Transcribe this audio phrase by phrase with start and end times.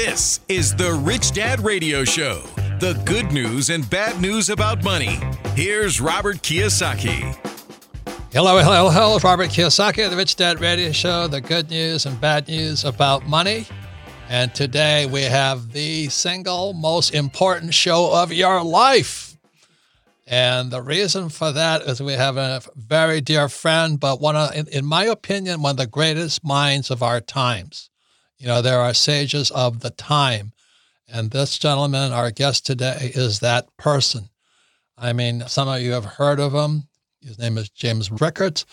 [0.00, 2.42] This is the Rich Dad Radio Show.
[2.78, 5.18] The good news and bad news about money.
[5.56, 7.34] Here's Robert Kiyosaki.
[8.32, 9.16] Hello, hello, hello.
[9.16, 11.26] It's Robert Kiyosaki, the Rich Dad Radio Show.
[11.26, 13.66] The good news and bad news about money.
[14.28, 19.36] And today we have the single most important show of your life.
[20.28, 24.54] And the reason for that is we have a very dear friend, but one of,
[24.54, 27.90] in, in my opinion, one of the greatest minds of our times.
[28.38, 30.52] You know, there are sages of the time.
[31.08, 34.28] And this gentleman, our guest today, is that person.
[34.96, 36.88] I mean, some of you have heard of him.
[37.20, 38.66] His name is James Rickards.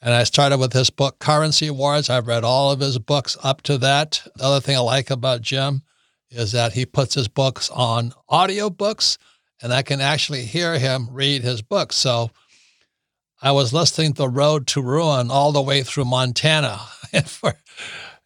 [0.00, 2.10] And I started with his book, Currency Wars.
[2.10, 4.26] I've read all of his books up to that.
[4.36, 5.82] The other thing I like about Jim
[6.30, 9.18] is that he puts his books on audiobooks,
[9.62, 11.96] and I can actually hear him read his books.
[11.96, 12.30] So
[13.40, 16.80] I was listening to Road to Ruin all the way through Montana.
[17.26, 17.54] for,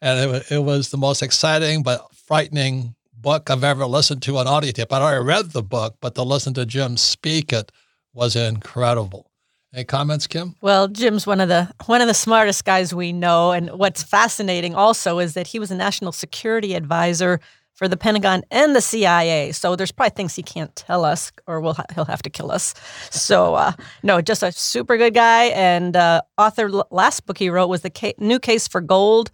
[0.01, 4.47] and it, it was the most exciting but frightening book I've ever listened to on
[4.47, 4.93] audio tape.
[4.93, 7.71] I'd already read the book, but to listen to Jim speak it
[8.13, 9.31] was incredible.
[9.73, 10.55] Any comments, Kim?
[10.61, 14.75] Well, Jim's one of the one of the smartest guys we know, and what's fascinating
[14.75, 17.39] also is that he was a national security advisor
[17.73, 19.51] for the Pentagon and the CIA.
[19.51, 22.49] So there's probably things he can't tell us, or we'll ha- he'll have to kill
[22.51, 22.73] us.
[23.11, 23.73] So uh,
[24.03, 25.45] no, just a super good guy.
[25.45, 29.31] And uh, author last book he wrote was the ca- new case for gold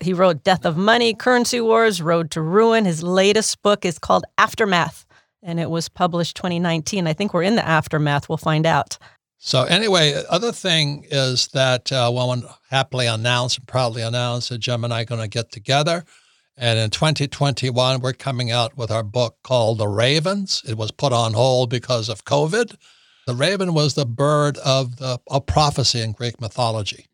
[0.00, 2.84] he wrote Death of Money, Currency Wars, Road to Ruin.
[2.84, 5.06] His latest book is called Aftermath,
[5.42, 7.06] and it was published 2019.
[7.06, 8.28] I think we're in the aftermath.
[8.28, 8.98] We'll find out.
[9.38, 14.84] So anyway, other thing is that uh, one happily announced and proudly announced that Jim
[14.84, 16.04] and I are going to get together.
[16.58, 20.62] And in 2021, we're coming out with our book called The Ravens.
[20.68, 22.76] It was put on hold because of COVID.
[23.26, 27.09] The raven was the bird of the of prophecy in Greek mythology.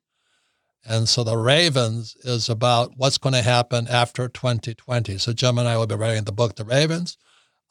[0.88, 5.18] And so the Ravens is about what's going to happen after 2020.
[5.18, 7.18] So Jim and I will be writing the book, The Ravens.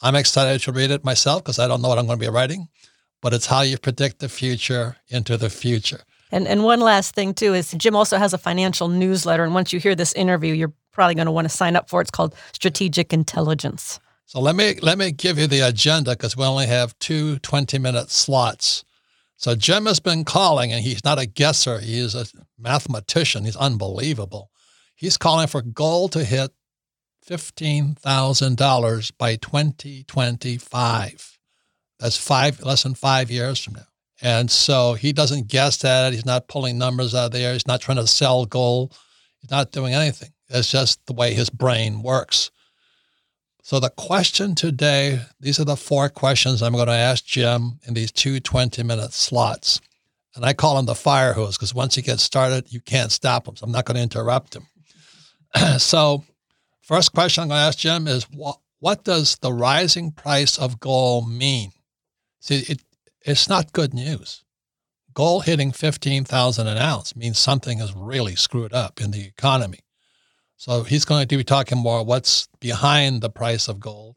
[0.01, 2.29] I'm excited to read it myself because I don't know what I'm going to be
[2.29, 2.67] writing,
[3.21, 6.01] but it's how you predict the future into the future.
[6.31, 9.71] And and one last thing too is Jim also has a financial newsletter, and once
[9.71, 12.05] you hear this interview, you're probably going to want to sign up for it.
[12.05, 13.99] It's called Strategic Intelligence.
[14.25, 17.77] So let me let me give you the agenda because we only have two 20
[17.79, 18.83] minute slots.
[19.45, 21.77] So Jim has been calling, and he's not a guesser.
[21.77, 22.25] He is a
[22.57, 23.45] mathematician.
[23.45, 24.49] He's unbelievable.
[24.95, 26.49] He's calling for gold to hit
[27.29, 31.37] $15,000 by 2025.
[31.99, 33.85] That's five, less than five years from now.
[34.19, 36.15] And so he doesn't guess at it.
[36.15, 37.53] He's not pulling numbers out of there.
[37.53, 38.97] He's not trying to sell gold.
[39.41, 40.31] He's not doing anything.
[40.49, 42.49] It's just the way his brain works.
[43.65, 47.95] So the question today, these are the four questions I'm going to ask Jim in
[47.95, 49.81] these two 20 minute slots.
[50.35, 53.47] And I call them the fire hose because once he gets started, you can't stop
[53.47, 53.55] him.
[53.55, 54.67] So I'm not going to interrupt him.
[55.79, 56.23] so
[56.83, 60.79] first question I'm going to ask Jim is what, what does the rising price of
[60.79, 61.71] gold mean?
[62.41, 62.83] See, it,
[63.21, 64.43] it's not good news.
[65.15, 69.79] Gold hitting 15,000 an ounce means something is really screwed up in the economy.
[70.57, 74.15] So he's going to be talking more what's behind the price of gold.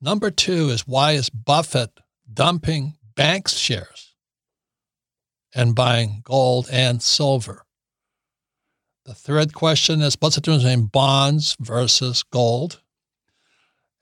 [0.00, 1.90] Number two is why is Buffett
[2.32, 4.14] dumping banks shares
[5.54, 7.64] and buying gold and silver?
[9.04, 12.80] The third question is what's the difference between bonds versus gold?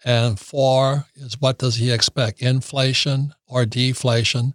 [0.05, 4.55] And four is what does he expect, inflation or deflation?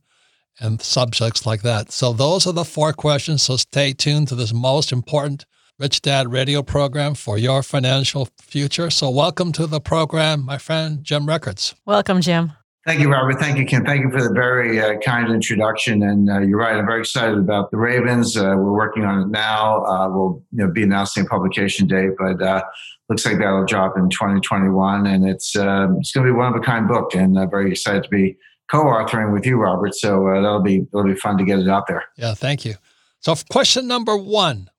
[0.59, 1.91] And subjects like that.
[1.91, 3.41] So those are the four questions.
[3.41, 5.45] So stay tuned to this most important
[5.83, 8.89] Rich Dad radio program for your financial future.
[8.89, 11.75] So, welcome to the program, my friend Jim Rickards.
[11.85, 12.53] Welcome, Jim.
[12.85, 13.37] Thank you, Robert.
[13.37, 13.83] Thank you, Ken.
[13.83, 16.01] Thank you for the very uh, kind introduction.
[16.03, 16.77] And uh, you're right.
[16.77, 18.37] I'm very excited about the Ravens.
[18.37, 19.83] Uh, we're working on it now.
[19.83, 22.63] Uh, we'll you know, be announcing a publication date, but uh,
[23.09, 25.05] looks like that'll drop in 2021.
[25.05, 27.71] And it's um, it's going to be one of a kind book, and uh, very
[27.71, 28.37] excited to be
[28.71, 29.95] co-authoring with you, Robert.
[29.95, 32.05] So that'll be that'll be fun to get it out there.
[32.15, 32.75] Yeah, thank you.
[33.19, 34.69] So, question number one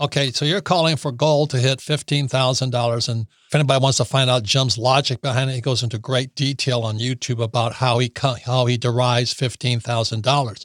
[0.00, 3.08] Okay, so you're calling for gold to hit $15,000.
[3.08, 6.34] And if anybody wants to find out Jim's logic behind it, he goes into great
[6.34, 8.10] detail on YouTube about how he,
[8.44, 10.64] how he derives $15,000.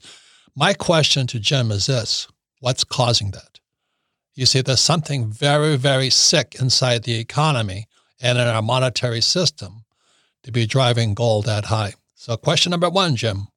[0.56, 2.28] My question to Jim is this
[2.60, 3.60] What's causing that?
[4.34, 7.88] You see, there's something very, very sick inside the economy
[8.22, 9.84] and in our monetary system
[10.44, 11.94] to be driving gold that high.
[12.16, 13.48] So, question number one, Jim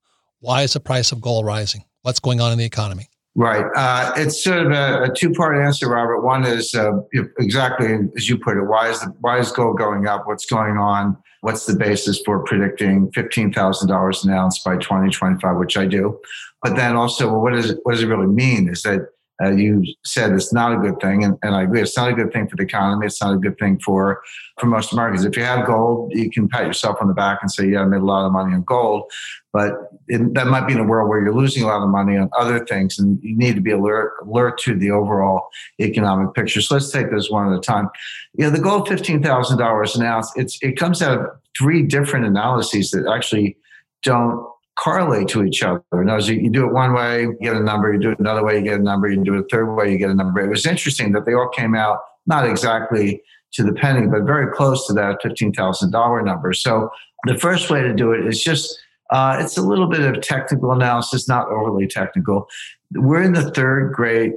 [0.40, 1.84] why is the price of gold rising?
[2.00, 3.09] What's going on in the economy?
[3.36, 3.64] Right.
[3.76, 6.22] Uh, it's sort of a, a two-part answer, Robert.
[6.22, 6.98] One is uh,
[7.38, 8.64] exactly as you put it.
[8.64, 10.26] Why is the, why is gold going up?
[10.26, 11.16] What's going on?
[11.42, 15.56] What's the basis for predicting fifteen thousand dollars an ounce by twenty twenty-five?
[15.56, 16.20] Which I do.
[16.62, 18.68] But then also, well, what does it what does it really mean?
[18.68, 19.08] Is that
[19.42, 21.80] uh, you said it's not a good thing, and, and I agree.
[21.80, 23.06] It's not a good thing for the economy.
[23.06, 24.22] It's not a good thing for
[24.58, 25.24] for most Americans.
[25.24, 27.84] If you have gold, you can pat yourself on the back and say, "Yeah, I
[27.84, 29.10] made a lot of money on gold."
[29.52, 29.72] But
[30.08, 32.28] it, that might be in a world where you're losing a lot of money on
[32.38, 35.48] other things, and you need to be alert alert to the overall
[35.80, 36.60] economic picture.
[36.60, 37.88] So let's take this one at a time.
[38.34, 40.30] You know, the gold fifteen thousand dollars an ounce.
[40.36, 41.26] It's it comes out of
[41.56, 43.56] three different analyses that actually
[44.02, 45.82] don't correlate to each other.
[45.92, 48.56] Words, you do it one way, you get a number, you do it another way,
[48.56, 50.40] you get a number, you do it a third way, you get a number.
[50.40, 53.22] It was interesting that they all came out not exactly
[53.52, 56.52] to the penny, but very close to that $15,000 number.
[56.52, 56.90] So
[57.24, 58.78] the first way to do it is just,
[59.10, 62.48] uh, it's a little bit of technical analysis, not overly technical.
[62.92, 64.34] We're in the third great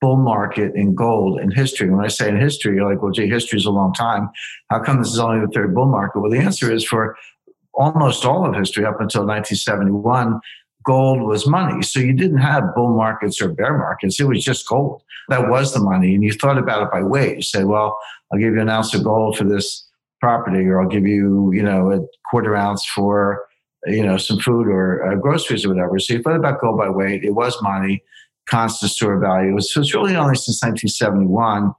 [0.00, 1.88] bull market in gold in history.
[1.88, 4.30] When I say in history, you're like, well, gee, history is a long time.
[4.68, 6.20] How come this is only the third bull market?
[6.20, 7.16] Well, the answer is for
[7.74, 10.40] almost all of history up until 1971,
[10.84, 11.82] gold was money.
[11.82, 14.18] So you didn't have bull markets or bear markets.
[14.20, 15.02] It was just gold.
[15.28, 16.14] That was the money.
[16.14, 17.36] And you thought about it by weight.
[17.36, 17.98] You say, well,
[18.32, 19.86] I'll give you an ounce of gold for this
[20.20, 23.44] property, or I'll give you, you know, a quarter ounce for,
[23.86, 25.98] you know, some food or uh, groceries or whatever.
[25.98, 27.24] So you thought about gold by weight.
[27.24, 28.02] It was money,
[28.46, 29.50] constant store value.
[29.50, 31.72] It was, really only since 1971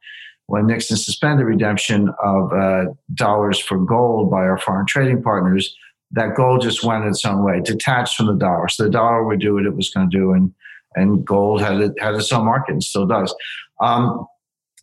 [0.48, 5.74] when Nixon suspended redemption of uh, dollars for gold by our foreign trading partners,
[6.14, 8.68] that gold just went its own way, detached from the dollar.
[8.70, 10.54] So the dollar would do what it was going to do, and
[10.96, 13.34] and gold had it, had its own market and still does.
[13.82, 14.26] Um,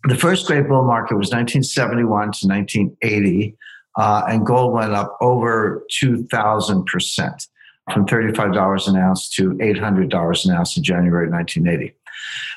[0.05, 3.57] the first great bull market was 1971 to 1980,
[3.97, 7.47] uh, and gold went up over 2,000 percent,
[7.93, 11.95] from $35 an ounce to $800 an ounce in January 1980.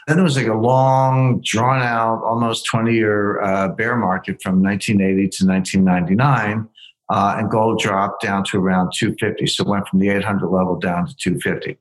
[0.07, 4.61] Then there was like a long, drawn out, almost 20 year uh, bear market from
[4.61, 6.69] 1980 to 1999.
[7.09, 9.45] Uh, and gold dropped down to around 250.
[9.47, 11.77] So it went from the 800 level down to 250.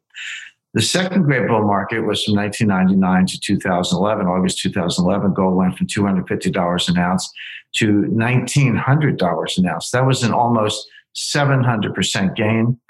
[0.74, 4.26] The second great bull market was from 1999 to 2011.
[4.26, 7.30] August 2011, gold went from $250 an ounce
[7.74, 9.90] to $1,900 an ounce.
[9.90, 12.80] That was an almost 700% gain.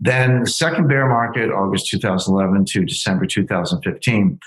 [0.00, 4.38] Then the second bear market, August 2011 to December 2015.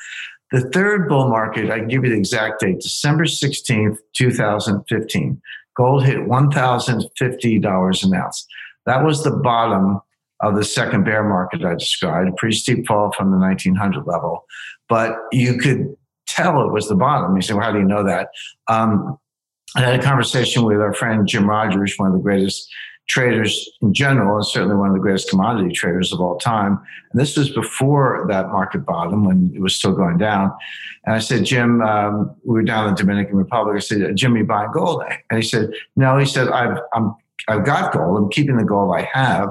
[0.51, 5.41] The third bull market, I can give you the exact date, December 16th, 2015.
[5.81, 8.47] Gold hit $1,050 an ounce.
[8.85, 9.99] That was the bottom
[10.41, 14.45] of the second bear market I described, a pretty steep fall from the 1900 level.
[14.87, 15.95] But you could
[16.27, 17.35] tell it was the bottom.
[17.35, 18.29] You say, well, how do you know that?
[18.67, 19.17] Um,
[19.75, 22.71] I had a conversation with our friend Jim Rogers, one of the greatest
[23.11, 26.79] traders in general, and certainly one of the greatest commodity traders of all time.
[27.11, 30.53] And this was before that market bottom when it was still going down.
[31.05, 33.75] And I said, Jim, um, we were down in the Dominican Republic.
[33.75, 35.03] I said, Jim, you buying gold?
[35.29, 36.17] And he said, No.
[36.17, 37.13] He said, I've I'm
[37.49, 38.17] I've got gold.
[38.17, 39.49] I'm keeping the gold I have.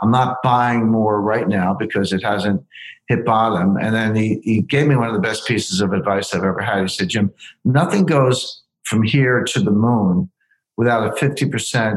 [0.00, 2.64] I'm not buying more right now because it hasn't
[3.08, 3.76] hit bottom.
[3.76, 6.60] And then he, he gave me one of the best pieces of advice I've ever
[6.60, 6.82] had.
[6.82, 7.32] He said, Jim,
[7.64, 10.30] nothing goes from here to the moon
[10.80, 11.50] without a 50%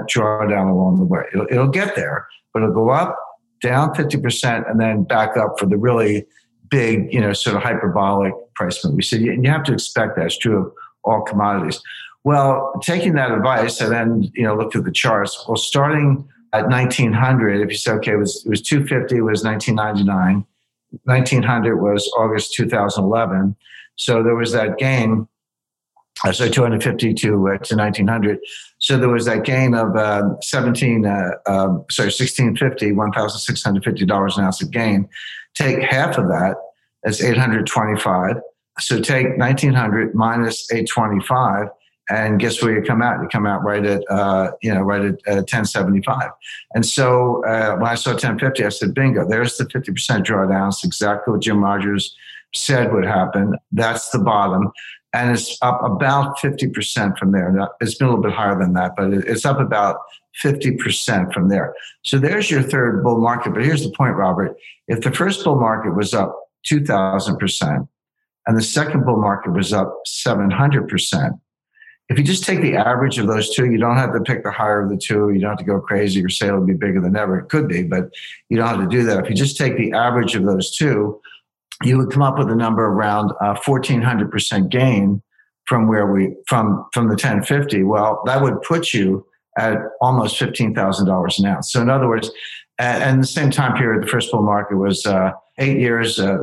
[0.09, 1.21] drawdown along the way.
[1.31, 3.17] It'll, it'll get there, but it'll go up,
[3.61, 6.25] down 50%, and then back up for the really
[6.69, 8.95] big, you know, sort of hyperbolic price move.
[8.95, 10.25] We said, and you have to expect that.
[10.25, 10.73] It's true of
[11.05, 11.81] all commodities.
[12.25, 15.45] Well, taking that advice, I then, you know, looked at the charts.
[15.47, 20.45] Well, starting at 1900, if you say, okay, it was, it was 250 was 1999.
[21.05, 23.55] 1900 was August 2011.
[23.95, 25.25] So there was that gain
[26.31, 28.39] so 250 to uh, to 1900.
[28.79, 34.45] So there was that gain of uh, 17, uh, um, sorry, 1650, 1,650 dollars an
[34.45, 35.07] ounce of gain.
[35.53, 36.55] Take half of that
[37.05, 38.37] as 825.
[38.79, 41.67] So take 1900 minus 825,
[42.09, 43.21] and guess where you come out?
[43.21, 46.29] You come out right at uh, you know right at 1075.
[46.73, 49.93] And so uh, when I saw 1050, I said, bingo, there's the 50%
[50.23, 50.69] drawdown.
[50.69, 52.15] It's exactly what Jim Rogers
[52.55, 53.55] said would happen.
[53.71, 54.71] That's the bottom
[55.13, 57.69] and it's up about 50% from there.
[57.79, 59.97] It's been a little bit higher than that, but it's up about
[60.43, 61.75] 50% from there.
[62.01, 63.53] So there's your third bull market.
[63.53, 64.57] But here's the point, Robert.
[64.87, 66.35] If the first bull market was up
[66.67, 67.87] 2,000%
[68.47, 71.39] and the second bull market was up 700%,
[72.09, 74.51] if you just take the average of those two, you don't have to pick the
[74.51, 75.29] higher of the two.
[75.29, 77.39] You don't have to go crazy or say it'll be bigger than ever.
[77.39, 78.09] It could be, but
[78.49, 79.23] you don't have to do that.
[79.23, 81.21] If you just take the average of those two,
[81.85, 85.21] you would come up with a number around uh, 1400% gain
[85.65, 89.25] from where we from from the 1050 well that would put you
[89.57, 91.71] at almost $15000 an ounce.
[91.71, 92.31] So in other words
[92.79, 96.39] and the same time period the first bull market was uh, eight years uh,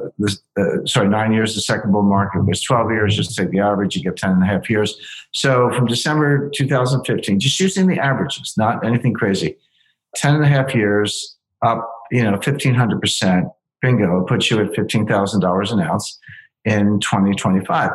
[0.59, 1.55] uh, sorry nine years.
[1.55, 4.43] The second bull market was 12 years just take the average you get 10 and
[4.43, 4.97] a half years.
[5.33, 9.57] So from december 2015 just using the averages not anything crazy
[10.17, 15.73] 10 and a half years up you know 1500% bingo it puts you at $15000
[15.73, 16.19] an ounce
[16.65, 17.91] in 2025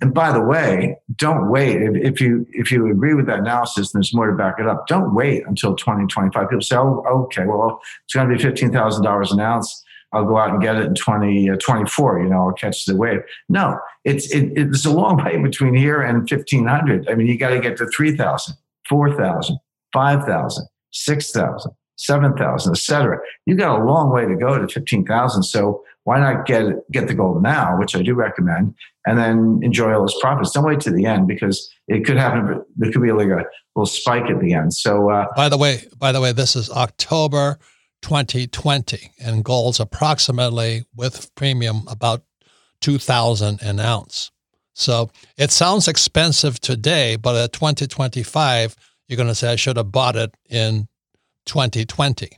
[0.00, 1.76] and by the way, don't wait.
[1.82, 4.86] If, you if you agree with that analysis and there's more to back it up,
[4.86, 6.48] don't wait until 2025.
[6.48, 9.84] People say, oh, okay, well, it's going to be $15,000 an ounce.
[10.12, 13.20] I'll go out and get it in 2024, uh, you know, I'll catch the wave.
[13.48, 17.08] No, it's, it, it's a long way between here and 1500.
[17.10, 18.54] I mean, you got to get to 3,000,
[18.88, 19.58] 4,000,
[19.92, 23.18] 5,000, 6,000, 7,000, et cetera.
[23.46, 25.42] You got a long way to go to 15,000.
[25.42, 28.74] So why not get get the gold now, which I do recommend,
[29.06, 30.52] and then enjoy all those profits?
[30.52, 32.64] Don't wait to the end because it could happen.
[32.76, 33.44] There could be like a
[33.76, 34.72] little spike at the end.
[34.72, 37.58] So, uh, by the way, by the way, this is October
[38.00, 42.22] 2020, and gold's approximately with premium about
[42.80, 44.30] 2,000 an ounce.
[44.72, 48.76] So it sounds expensive today, but at 2025,
[49.08, 50.86] you're going to say I should have bought it in
[51.48, 52.30] 2020.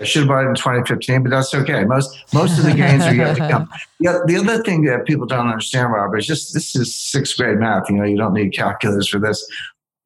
[0.00, 1.84] I should have bought it in 2015, but that's okay.
[1.84, 3.68] Most most of the gains are yet to come.
[4.02, 7.58] The, the other thing that people don't understand, Robert, is just this is sixth grade
[7.58, 7.90] math.
[7.90, 9.46] You know, you don't need calculators for this.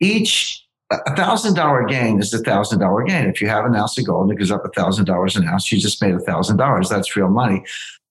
[0.00, 3.26] Each a thousand dollar gain is a thousand dollar gain.
[3.28, 5.46] If you have an ounce of gold and it goes up a thousand dollars an
[5.46, 6.88] ounce, you just made a thousand dollars.
[6.88, 7.64] That's real money.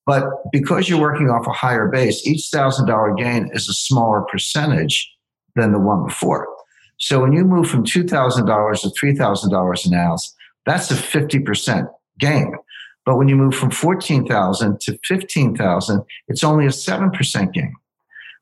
[0.06, 0.24] But
[0.54, 5.14] because you're working off a higher base, each thousand dollar gain is a smaller percentage
[5.56, 6.48] than the one before.
[7.04, 10.34] So when you move from two thousand dollars to three thousand dollars an ounce,
[10.66, 11.88] that's a 50%
[12.20, 12.54] gain.
[13.06, 17.76] But when you move from 14,000 to 15,000, it's only a 7% gain.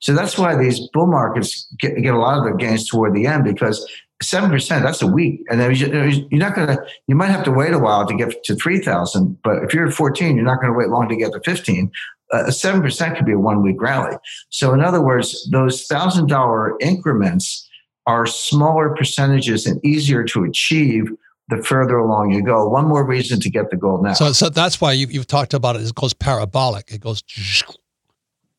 [0.01, 3.25] So that's why these bull markets get, get a lot of the gains toward the
[3.25, 3.87] end because
[4.23, 5.41] 7%, that's a week.
[5.49, 6.77] And then you're not going to,
[7.07, 9.37] you might have to wait a while to get to 3,000.
[9.43, 11.91] But if you're at 14, you're not going to wait long to get to 15.
[12.31, 14.15] Uh, a 7% could be a one week rally.
[14.49, 17.67] So, in other words, those $1,000 increments
[18.07, 21.11] are smaller percentages and easier to achieve
[21.49, 22.67] the further along you go.
[22.67, 24.13] One more reason to get the gold now.
[24.13, 25.83] So, so that's why you, have talked about it.
[25.83, 26.91] It goes parabolic.
[26.91, 27.23] It goes.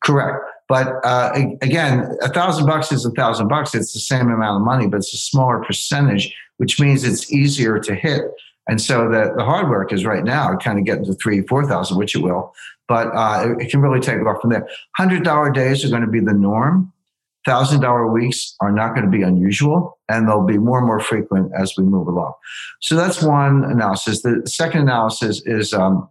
[0.03, 0.37] Correct.
[0.69, 3.75] But uh, again, a thousand bucks is a thousand bucks.
[3.75, 7.79] It's the same amount of money, but it's a smaller percentage, which means it's easier
[7.79, 8.23] to hit.
[8.67, 11.97] And so the, the hard work is right now, kind of getting to three, 4,000,
[11.97, 12.53] which it will,
[12.87, 14.67] but uh, it, it, can really take off from there.
[14.97, 16.92] $100 days are going to be the norm.
[17.47, 21.51] $1,000 weeks are not going to be unusual and they'll be more and more frequent
[21.57, 22.33] as we move along.
[22.81, 24.21] So that's one analysis.
[24.21, 26.09] The second analysis is um,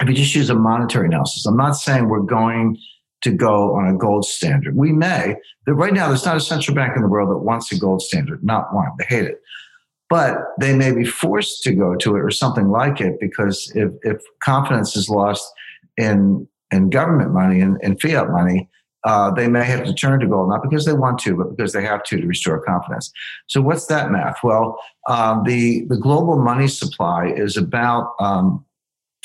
[0.00, 1.46] if you just use a monetary analysis.
[1.46, 2.76] I'm not saying we're going
[3.22, 4.76] to go on a gold standard.
[4.76, 7.72] We may, but right now there's not a central bank in the world that wants
[7.72, 8.88] a gold standard, not one.
[8.98, 9.40] They hate it.
[10.10, 13.90] But they may be forced to go to it or something like it because if,
[14.02, 15.50] if confidence is lost
[15.96, 18.68] in, in government money and, and fiat money,
[19.04, 21.72] uh, they may have to turn to gold, not because they want to, but because
[21.72, 23.12] they have to to restore confidence.
[23.48, 24.38] So, what's that math?
[24.42, 28.14] Well, um, the the global money supply is about.
[28.20, 28.64] Um,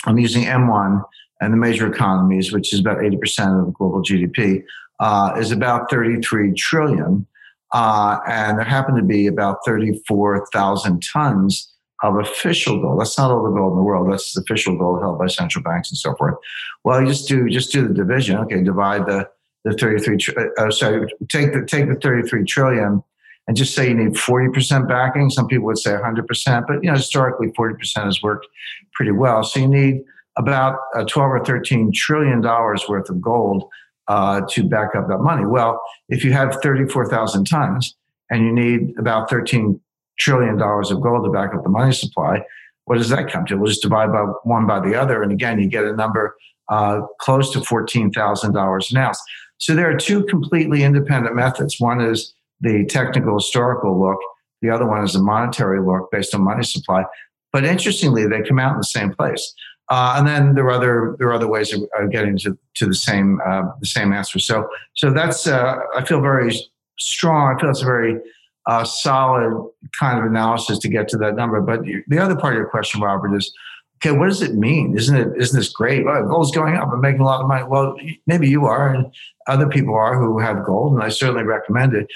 [0.06, 1.04] I'm using M1
[1.42, 4.64] and the major economies, which is about 80% of global GDP,
[5.00, 7.26] uh, is about 33 trillion,
[7.74, 13.00] uh, and there happen to be about 34,000 tons of official gold.
[13.00, 14.12] That's not all the gold in the world.
[14.12, 16.36] That's official gold held by central banks and so forth.
[16.84, 18.38] Well, you just do just do the division.
[18.38, 19.28] Okay, divide the
[19.66, 23.04] the 33 uh, uh, sorry take the take the 33 trillion
[23.48, 25.32] and just say you need 40% backing.
[25.32, 28.48] Some people would say 100% but you know historically 40% has worked
[28.94, 29.44] pretty well.
[29.44, 30.04] So you need
[30.38, 33.70] about uh, 12 or 13 trillion dollars worth of gold
[34.08, 35.46] uh, to back up that money.
[35.46, 37.96] Well if you have 34,000 tons
[38.30, 39.80] and you need about 13
[40.20, 42.44] trillion dollars of gold to back up the money supply
[42.86, 43.56] what does that come to?
[43.56, 45.22] We'll just divide by one by the other.
[45.22, 46.36] And again you get a number
[46.70, 49.22] uh, close to $14,000 an ounce.
[49.60, 51.80] So there are two completely independent methods.
[51.80, 54.20] One is the technical historical look.
[54.62, 57.06] The other one is a monetary look based on money supply.
[57.52, 59.54] But interestingly, they come out in the same place.
[59.90, 62.86] Uh, and then there are other there are other ways of, of getting to, to
[62.86, 64.38] the same uh, the same answer.
[64.38, 66.56] So so that's uh, I feel very
[67.00, 67.56] strong.
[67.56, 68.20] I feel it's a very
[68.68, 69.68] uh, solid
[70.00, 71.60] kind of analysis to get to that number.
[71.60, 73.52] But the other part of your question, Robert, is
[74.00, 74.96] okay, what does it mean?
[74.98, 76.06] Isn't it isn't this great?
[76.06, 76.90] Well, gold's going up.
[76.92, 77.64] I'm making a lot of money.
[77.64, 77.96] Well,
[78.28, 79.14] maybe you are, and
[79.48, 82.08] other people are who have gold, and I certainly recommend it.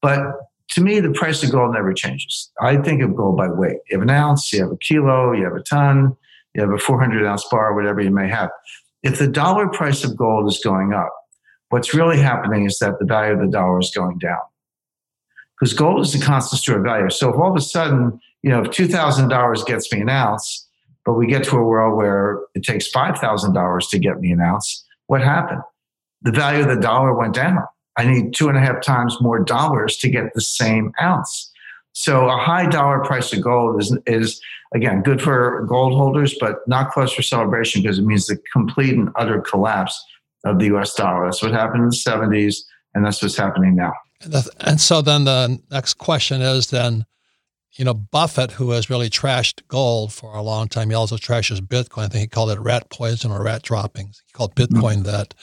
[0.00, 0.20] But
[0.70, 2.50] to me, the price of gold never changes.
[2.60, 3.78] I think of gold by weight.
[3.90, 6.16] You have an ounce, you have a kilo, you have a ton,
[6.54, 8.50] you have a 400 ounce bar, whatever you may have.
[9.02, 11.12] if the dollar price of gold is going up,
[11.70, 14.40] what's really happening is that the value of the dollar is going down.
[15.58, 17.10] Because gold is a constant store of value.
[17.10, 20.68] So if all of a sudden, you know, if $2,000 gets me an ounce,
[21.04, 24.84] but we get to a world where it takes $5,000 to get me an ounce,
[25.06, 25.62] what happened?
[26.22, 27.58] The value of the dollar went down.
[27.96, 31.50] I need two and a half times more dollars to get the same ounce.
[31.94, 34.40] So a high dollar price of gold is, is
[34.74, 38.94] again good for gold holders, but not close for celebration because it means the complete
[38.94, 40.02] and utter collapse
[40.44, 41.26] of the US dollar.
[41.26, 42.62] That's what happened in the 70s,
[42.94, 43.92] and that's what's happening now.
[44.60, 47.04] And so then the next question is then,
[47.74, 51.60] you know, Buffett, who has really trashed gold for a long time, he also trashes
[51.60, 52.04] Bitcoin.
[52.04, 54.22] I think he called it rat poison or rat droppings.
[54.26, 55.10] He called Bitcoin mm-hmm.
[55.10, 55.34] that.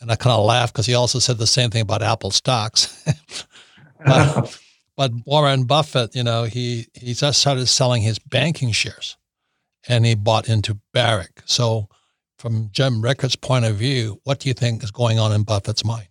[0.00, 3.02] And I kind of laughed because he also said the same thing about Apple stocks.
[4.04, 4.58] but,
[4.96, 9.16] but Warren Buffett, you know, he, he just started selling his banking shares
[9.88, 11.42] and he bought into Barrick.
[11.46, 11.88] So
[12.38, 15.84] from Jim Rickards' point of view, what do you think is going on in Buffett's
[15.84, 16.08] mind?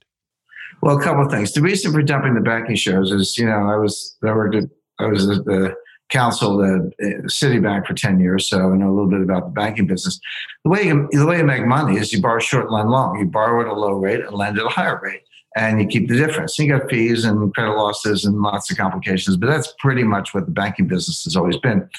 [0.82, 1.54] Well, a couple of things.
[1.54, 4.64] The reason for dumping the banking shares is, you know, I was worked at,
[5.00, 5.76] I was at the
[6.10, 9.88] counsel at Citibank for ten years, so I know a little bit about the banking
[9.88, 10.20] business.
[10.64, 13.20] The way you, the way you make money is you borrow short, lend long.
[13.20, 15.24] You borrow at a low rate and lend at a higher rate,
[15.56, 16.58] and you keep the difference.
[16.60, 20.46] You got fees and credit losses and lots of complications, but that's pretty much what
[20.46, 21.90] the banking business has always been.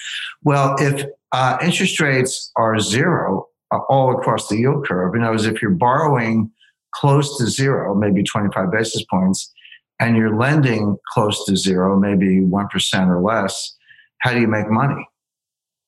[0.44, 5.14] Well, if uh, interest rates are zero uh, all across the yield curve.
[5.14, 6.50] In other words, if you're borrowing
[6.94, 9.52] close to zero, maybe 25 basis points,
[10.00, 13.76] and you're lending close to zero, maybe 1% or less,
[14.18, 15.08] how do you make money?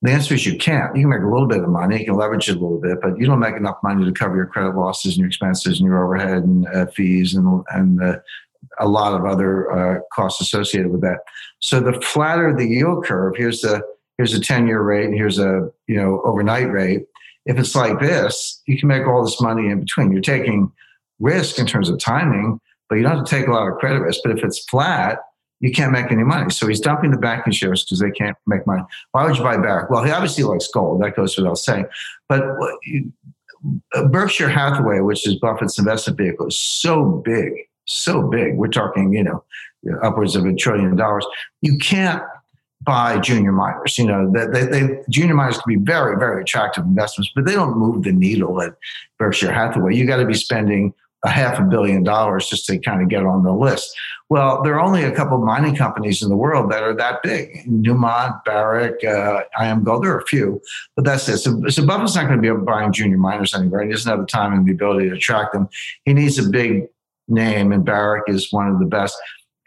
[0.03, 0.95] The answer is you can't.
[0.95, 2.99] You can make a little bit of money, you can leverage it a little bit,
[3.03, 5.89] but you don't make enough money to cover your credit losses and your expenses and
[5.89, 8.17] your overhead and uh, fees and, and uh,
[8.79, 11.19] a lot of other uh, costs associated with that.
[11.61, 13.83] So the flatter the yield curve, here's the
[14.19, 17.07] here's a 10 year rate and here's a you know overnight rate
[17.49, 20.13] if it's like this, you can make all this money in between.
[20.13, 20.71] You're taking
[21.19, 24.01] risk in terms of timing, but you don't have to take a lot of credit
[24.01, 24.21] risk.
[24.25, 25.19] But if it's flat,
[25.61, 26.51] you can't make any money.
[26.51, 28.83] So he's dumping the banking shares because they can't make money.
[29.13, 29.91] Why would you buy Barrick?
[29.91, 31.03] Well, he obviously likes gold.
[31.03, 31.87] That goes without saying.
[32.29, 32.45] But
[33.95, 37.53] uh, Berkshire Hathaway, which is Buffett's investment vehicle, is so big,
[37.87, 38.57] so big.
[38.57, 39.45] We're talking, you know,
[40.03, 41.27] upwards of a trillion dollars.
[41.61, 42.23] You can't
[42.83, 43.99] buy junior miners.
[43.99, 47.77] You know, they, they, junior miners can be very, very attractive investments, but they don't
[47.77, 48.75] move the needle at
[49.19, 49.97] Berkshire Hathaway.
[49.97, 53.25] You got to be spending a half a billion dollars just to kind of get
[53.25, 53.97] on the list.
[54.31, 57.23] Well, there are only a couple of mining companies in the world that are that
[57.23, 57.65] big.
[57.67, 60.61] Newmont, Barrick, uh, IAMGOLD, there are a few,
[60.95, 61.39] but that's it.
[61.39, 63.85] So, so Buffett's not going to be buying junior miners anywhere.
[63.85, 65.69] He doesn't have the time and the ability to attract them.
[66.05, 66.89] He needs a big
[67.27, 69.17] name, and Barrick is one of the best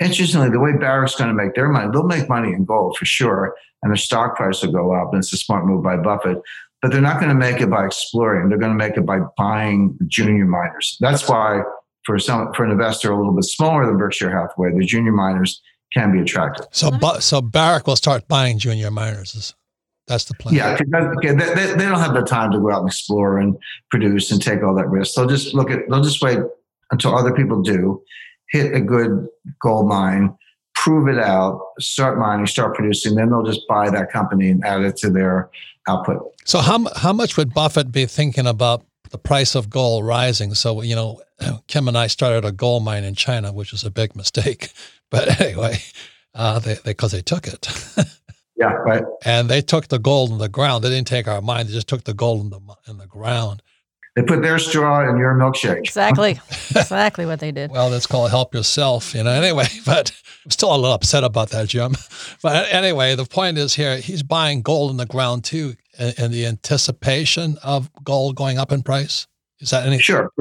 [0.02, 3.06] interestingly, the way Barrick's going to make their money, they'll make money in gold for
[3.06, 5.14] sure, and their stock price will go up.
[5.14, 6.42] And it's a smart move by Buffett.
[6.82, 8.50] But they're not going to make it by exploring.
[8.50, 10.98] They're going to make it by buying junior miners.
[11.00, 11.62] That's why
[12.06, 15.62] for some for an investor a little bit smaller than Berkshire Hathaway, the junior miners
[15.94, 16.66] can be attractive.
[16.72, 16.90] So,
[17.20, 19.54] so Barrick will start buying junior miners.
[20.08, 20.56] That's the plan.
[20.56, 23.56] Yeah, they, they, they don't have the time to go out and explore and
[23.90, 25.16] produce and take all that risk.
[25.16, 25.88] They'll just look at.
[25.90, 26.40] They'll just wait
[26.92, 28.02] until other people do,
[28.50, 29.28] hit a good
[29.62, 30.36] gold mine,
[30.82, 34.82] prove it out, start mining, start producing, then they'll just buy that company and add
[34.82, 35.50] it to their
[35.88, 36.18] output.
[36.44, 40.56] So how how much would Buffett be thinking about the price of gold rising?
[40.56, 41.22] So you know,
[41.68, 44.74] Kim and I started a gold mine in China, which was a big mistake,
[45.12, 45.78] but anyway,
[46.34, 47.68] uh, they because they, they took it.
[48.56, 49.04] yeah, right.
[49.24, 50.84] And they took the gold in the ground.
[50.84, 51.68] They didn't take our mine.
[51.68, 53.62] They just took the gold in the in the ground.
[54.16, 55.78] They put their straw in your milkshake.
[55.78, 56.32] Exactly.
[56.76, 57.72] exactly what they did.
[57.72, 59.32] Well, that's called help yourself, you know.
[59.32, 60.12] Anyway, but
[60.44, 61.96] I'm still a little upset about that, Jim.
[62.42, 66.48] But anyway, the point is here, he's buying gold in the ground too in the
[66.48, 69.28] anticipation of gold going up in price.
[69.60, 70.00] Is that any?
[70.00, 70.32] Sure.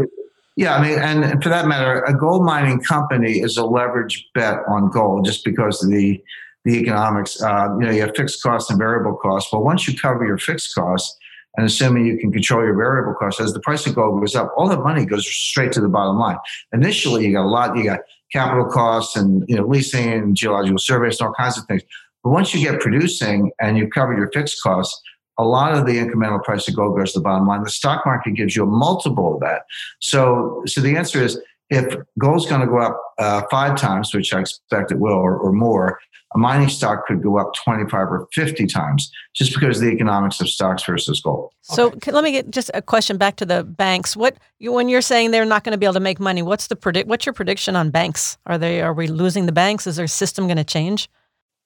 [0.57, 4.61] Yeah, I mean, and for that matter, a gold mining company is a leverage bet
[4.67, 6.23] on gold just because of the
[6.65, 7.43] the economics.
[7.43, 9.53] Uh, you know, you have fixed costs and variable costs.
[9.53, 11.17] Well, once you cover your fixed costs,
[11.57, 14.53] and assuming you can control your variable costs, as the price of gold goes up,
[14.57, 16.37] all that money goes straight to the bottom line.
[16.73, 18.01] Initially, you got a lot, you got
[18.33, 21.83] capital costs and you know leasing and geological surveys and all kinds of things.
[22.23, 25.01] But once you get producing and you've covered your fixed costs,
[25.39, 27.65] a lot of the incremental price of gold goes to the bottom line.
[27.65, 29.63] The stock market gives you a multiple of that.
[30.01, 34.35] So, so the answer is if gold's going to go up uh, five times, which
[34.35, 35.99] I expect it will, or, or, more,
[36.35, 40.41] a mining stock could go up 25 or 50 times just because of the economics
[40.41, 41.53] of stocks versus gold.
[41.63, 42.13] So okay.
[42.13, 44.17] let me get just a question back to the banks.
[44.17, 46.69] What you, when you're saying they're not going to be able to make money, what's
[46.69, 47.09] the predict?
[47.09, 48.39] What's your prediction on banks?
[48.47, 49.87] Are they are we losing the banks?
[49.87, 51.09] Is their system going to change?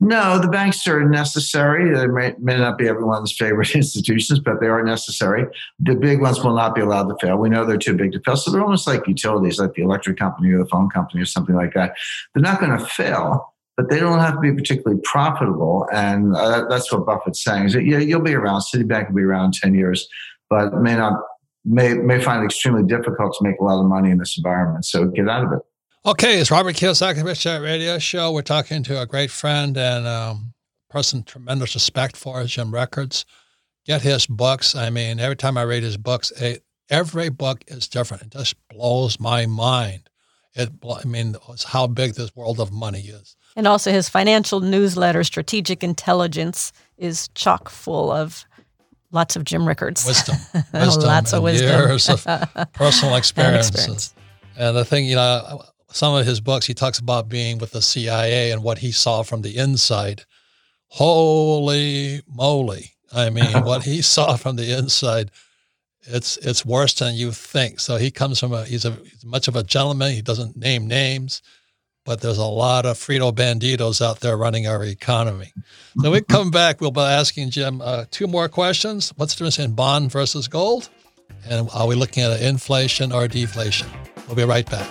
[0.00, 1.94] No, the banks are necessary.
[1.94, 5.46] They may, may, not be everyone's favorite institutions, but they are necessary.
[5.78, 7.36] The big ones will not be allowed to fail.
[7.36, 8.36] We know they're too big to fail.
[8.36, 11.54] So they're almost like utilities, like the electric company or the phone company or something
[11.54, 11.96] like that.
[12.34, 15.88] They're not going to fail, but they don't have to be particularly profitable.
[15.92, 17.66] And uh, that's what Buffett's saying.
[17.66, 18.60] Is that, yeah, you'll be around.
[18.60, 20.08] Citibank will be around 10 years,
[20.48, 21.20] but may not
[21.64, 24.84] may may find it extremely difficult to make a lot of money in this environment.
[24.84, 25.60] So get out of it.
[26.06, 28.32] Okay, it's Robert Kiyosaki, Rich Dad Radio Show.
[28.32, 30.52] We're talking to a great friend and um,
[30.90, 33.24] person tremendous respect for, Jim Rickards.
[33.86, 34.74] Get his books.
[34.74, 38.22] I mean, every time I read his books, it, every book is different.
[38.22, 40.10] It just blows my mind.
[40.54, 43.34] It, I mean, how big this world of money is.
[43.56, 48.44] And also his financial newsletter, Strategic Intelligence, is chock full of
[49.12, 50.04] lots of Jim Rickards.
[50.04, 50.36] Wisdom.
[50.72, 51.68] wisdom lots of wisdom.
[51.68, 52.24] Years of
[52.72, 53.86] personal experiences.
[53.86, 54.14] and, experience.
[54.56, 55.62] and the thing, you know,
[55.94, 59.22] some of his books, he talks about being with the CIA and what he saw
[59.22, 60.24] from the inside.
[60.88, 62.94] Holy moly.
[63.12, 65.30] I mean, what he saw from the inside,
[66.02, 67.80] it's it's worse than you think.
[67.80, 70.12] So he comes from a he's a he's much of a gentleman.
[70.12, 71.42] He doesn't name names,
[72.04, 75.52] but there's a lot of Frito Banditos out there running our economy.
[76.00, 79.12] So we come back, we'll be asking Jim uh, two more questions.
[79.16, 80.90] What's the difference in bond versus gold?
[81.48, 83.88] And are we looking at inflation or deflation?
[84.26, 84.88] We'll be right back.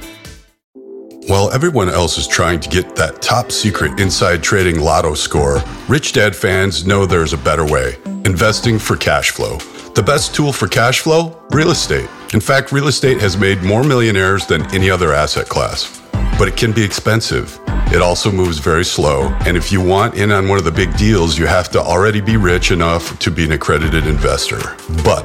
[1.28, 6.14] While everyone else is trying to get that top secret inside trading lotto score, Rich
[6.14, 9.58] Dad fans know there's a better way investing for cash flow.
[9.96, 11.42] The best tool for cash flow?
[11.50, 12.08] Real estate.
[12.34, 16.00] In fact, real estate has made more millionaires than any other asset class.
[16.38, 17.60] But it can be expensive.
[17.92, 19.30] It also moves very slow.
[19.48, 22.22] And if you want in on one of the big deals, you have to already
[22.22, 24.60] be rich enough to be an accredited investor.
[25.04, 25.24] But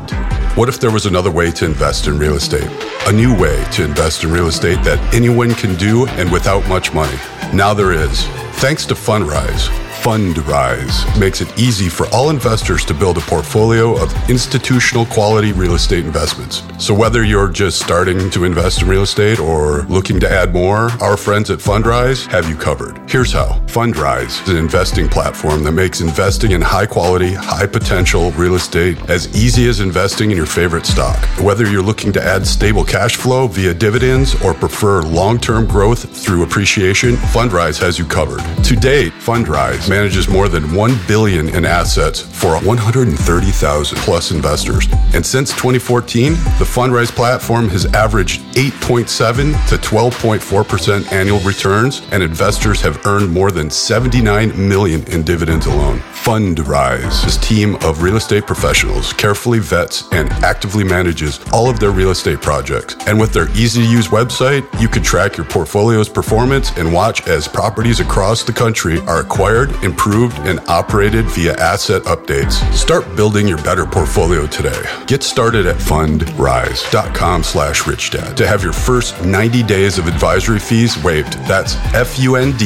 [0.60, 2.68] what if there was another way to invest in real estate?
[3.06, 6.92] A new way to invest in real estate that anyone can do and without much
[6.92, 7.16] money.
[7.54, 8.26] Now there is.
[8.60, 9.70] Thanks to Fundrise.
[10.00, 15.74] Fundrise makes it easy for all investors to build a portfolio of institutional quality real
[15.74, 16.62] estate investments.
[16.78, 20.90] So whether you're just starting to invest in real estate or looking to add more,
[21.02, 22.98] our friends at Fundrise have you covered.
[23.10, 23.60] Here's how.
[23.66, 28.98] Fundrise is an investing platform that makes investing in high quality, high potential real estate
[29.10, 31.22] as easy as investing in your favorite stock.
[31.40, 36.42] Whether you're looking to add stable cash flow via dividends or prefer long-term growth through
[36.42, 38.40] appreciation, Fundrise has you covered.
[38.64, 44.86] To date, Fundrise manages more than 1 billion in assets for 130,000 plus investors.
[45.12, 52.80] And since 2014, the Fundrise platform has averaged 8.7 to 12.4% annual returns and investors
[52.80, 55.98] have earned more than 79 million in dividends alone.
[55.98, 61.90] Fundrise, this team of real estate professionals carefully vets and actively manages all of their
[61.90, 62.94] real estate projects.
[63.06, 67.26] And with their easy to use website, you can track your portfolio's performance and watch
[67.26, 72.62] as properties across the country are acquired improved, and operated via asset updates.
[72.72, 74.82] Start building your better portfolio today.
[75.06, 80.96] Get started at fundrise.com slash richdad to have your first 90 days of advisory fees
[81.02, 81.32] waived.
[81.48, 82.62] That's F-U-N-D-R-I-S-E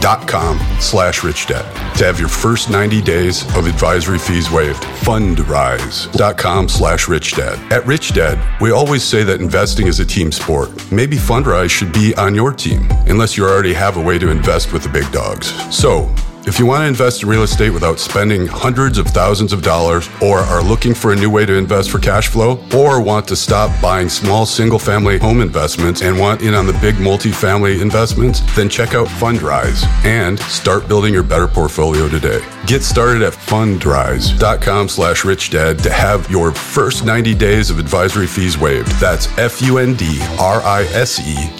[0.00, 1.64] dot com slash richdad.
[1.96, 4.82] to have your first 90 days of advisory fees waived.
[5.02, 7.58] Fundrise.com slash rich dad.
[7.72, 10.70] At Rich Dad, we always say that investing is a team sport.
[10.92, 14.72] Maybe Fundrise should be on your team, unless you already have a way to invest
[14.72, 15.10] with the big
[15.44, 16.12] So,
[16.48, 20.08] if you want to invest in real estate without spending hundreds of thousands of dollars,
[20.22, 23.36] or are looking for a new way to invest for cash flow, or want to
[23.36, 28.40] stop buying small single family home investments and want in on the big multi-family investments,
[28.56, 32.40] then check out Fundrise and start building your better portfolio today.
[32.66, 38.26] Get started at fundrise.com slash rich dad to have your first 90 days of advisory
[38.26, 38.88] fees waived.
[38.92, 39.98] That's F-U-N-D-R-I-S-E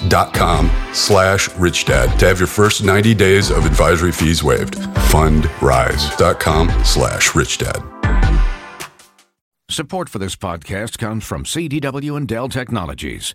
[0.09, 4.78] dot com slash rich dad to have your first 90 days of advisory fees waived.
[5.11, 7.83] Fundrise.com slash rich dad.
[9.71, 13.35] Support for this podcast comes from CDW and Dell Technologies.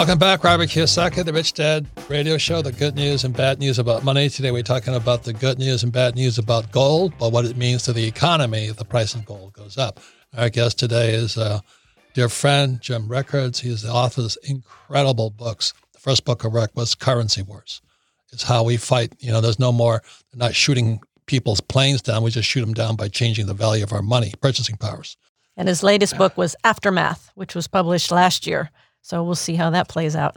[0.00, 3.78] Welcome back, Robert Kiyosaki, the Rich Dad radio show, the good news and bad news
[3.78, 4.30] about money.
[4.30, 7.58] Today we're talking about the good news and bad news about gold, but what it
[7.58, 10.00] means to the economy if the price of gold goes up.
[10.34, 11.62] Our guest today is a
[12.14, 13.60] dear friend, Jim Rickards.
[13.60, 15.74] He's the author of incredible books.
[15.92, 17.82] The first book of Rick was Currency Wars.
[18.32, 19.12] It's how we fight.
[19.18, 20.02] You know, there's no more,
[20.34, 22.22] not shooting people's planes down.
[22.22, 25.18] We just shoot them down by changing the value of our money, purchasing powers.
[25.58, 28.70] And his latest book was Aftermath, which was published last year.
[29.02, 30.36] So we'll see how that plays out.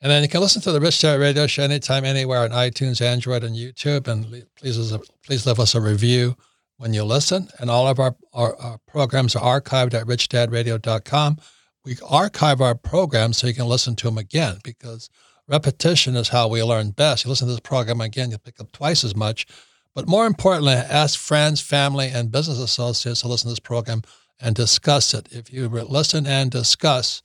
[0.00, 3.00] And then you can listen to the Rich Dad Radio Show anytime, anywhere on iTunes,
[3.00, 4.06] Android, and YouTube.
[4.06, 4.92] And please,
[5.24, 6.36] please leave us a review
[6.76, 7.48] when you listen.
[7.58, 11.38] And all of our, our, our programs are archived at richdadradio.com.
[11.84, 15.08] We archive our programs so you can listen to them again because
[15.48, 17.24] repetition is how we learn best.
[17.24, 19.46] You listen to this program again, you'll pick up twice as much.
[19.94, 24.02] But more importantly, ask friends, family, and business associates to listen to this program
[24.40, 25.28] and discuss it.
[25.30, 27.22] If you listen and discuss,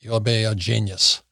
[0.00, 1.22] You'll be a genius.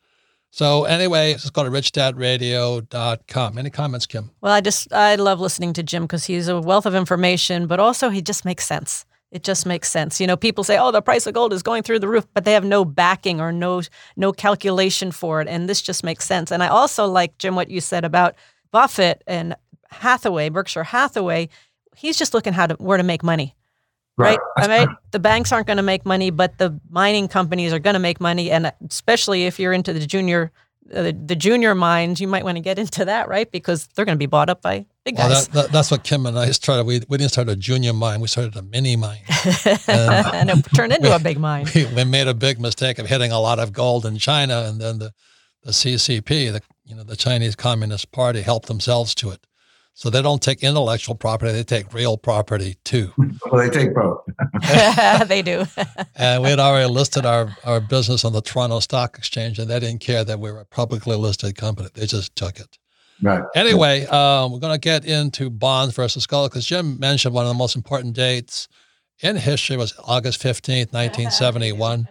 [0.50, 3.58] So anyway, just go to richdadradio.com.
[3.58, 4.30] Any comments, Kim?
[4.40, 7.78] Well, I just I love listening to Jim because he's a wealth of information, but
[7.78, 9.04] also he just makes sense.
[9.30, 10.18] It just makes sense.
[10.18, 12.44] You know, people say, "Oh, the price of gold is going through the roof," but
[12.44, 13.82] they have no backing or no
[14.16, 16.50] no calculation for it, and this just makes sense.
[16.50, 18.34] And I also like Jim what you said about
[18.70, 19.54] Buffett and
[19.90, 21.50] Hathaway, Berkshire Hathaway.
[21.94, 23.54] He's just looking how to where to make money
[24.16, 24.38] right?
[24.56, 27.94] I mean, the banks aren't going to make money, but the mining companies are going
[27.94, 30.52] to make money, and especially if you're into the junior,
[30.94, 33.50] uh, the junior mines, you might want to get into that, right?
[33.50, 35.28] Because they're going to be bought up by big guys.
[35.28, 36.84] Well, that, that, that's what Kim and I started.
[36.84, 39.20] We, we didn't start a junior mine; we started a mini mine,
[39.86, 41.66] and, and it turned into a big mine.
[41.74, 44.80] We, we, made a big mistake of hitting a lot of gold in China, and
[44.80, 45.12] then the
[45.62, 49.46] the CCP, the you know the Chinese Communist Party, helped themselves to it.
[49.96, 53.12] So they don't take intellectual property; they take real property too.
[53.50, 54.26] well, they take both.
[55.26, 55.64] they do.
[56.16, 59.80] and we had already listed our, our business on the Toronto Stock Exchange, and they
[59.80, 61.88] didn't care that we were a publicly listed company.
[61.94, 62.78] They just took it.
[63.22, 63.42] Right.
[63.54, 67.48] Anyway, um, we're going to get into bonds versus gold because Jim mentioned one of
[67.48, 68.68] the most important dates
[69.20, 72.06] in history was August 15th, 1971.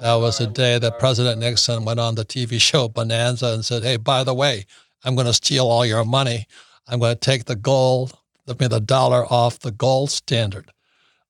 [0.00, 3.84] That was the day that President Nixon went on the TV show Bonanza and said,
[3.84, 4.66] Hey, by the way,
[5.04, 6.48] I'm going to steal all your money.
[6.90, 10.72] I'm going to take the gold, I mean, the dollar off the gold standard.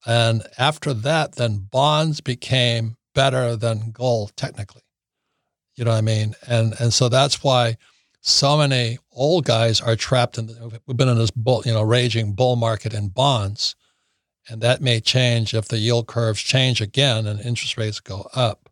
[0.07, 4.83] And after that, then bonds became better than gold technically.
[5.77, 6.35] You know what I mean?
[6.47, 7.77] And and so that's why
[8.21, 10.47] so many old guys are trapped in.
[10.47, 13.77] The, we've been in this bull, you know, raging bull market in bonds,
[14.49, 18.69] and that may change if the yield curves change again and interest rates go up.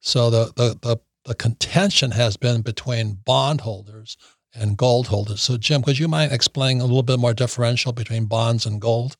[0.00, 4.16] So the the the, the contention has been between bondholders
[4.58, 5.42] and gold holders.
[5.42, 9.16] So, Jim, could you mind explaining a little bit more differential between bonds and gold?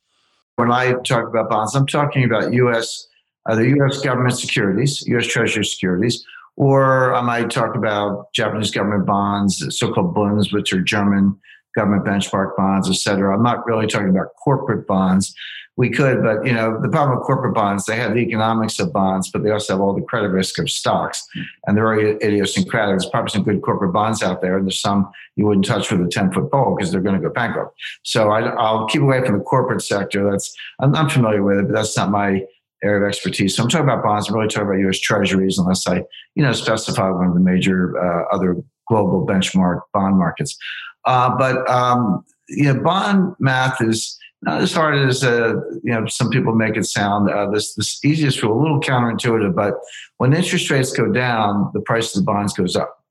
[0.56, 3.06] When I talk about bonds, I'm talking about U.S.
[3.46, 4.00] either uh, U.S.
[4.00, 5.26] government securities, U.S.
[5.26, 6.24] Treasury securities,
[6.56, 11.38] or I might talk about Japanese government bonds, so-called bunds, which are German
[11.76, 13.34] government benchmark bonds, et cetera.
[13.34, 15.32] I'm not really talking about corporate bonds
[15.78, 18.92] we could, but you know, the problem with corporate bonds, they have the economics of
[18.92, 21.24] bonds, but they also have all the credit risk of stocks,
[21.66, 22.98] and they're very idiosyncratic.
[22.98, 26.00] There's probably some good corporate bonds out there, and there's some you wouldn't touch with
[26.00, 27.78] a 10 foot pole because they're going to go bankrupt.
[28.02, 30.28] So I, will keep away from the corporate sector.
[30.28, 32.42] That's I'm, I'm, familiar with it, but that's not my
[32.82, 33.54] area of expertise.
[33.54, 34.28] So I'm talking about bonds.
[34.28, 34.98] I'm really talking about U.S.
[34.98, 35.98] Treasuries, unless I,
[36.34, 38.56] you know, specify one of the major uh, other
[38.88, 40.58] global benchmark bond markets.
[41.04, 46.06] Uh, but um, you know, bond math is not as hard as uh, you know
[46.06, 47.30] some people make it sound.
[47.30, 49.74] Uh, this this easiest rule, a little counterintuitive, but
[50.18, 53.04] when interest rates go down, the price of the bonds goes up,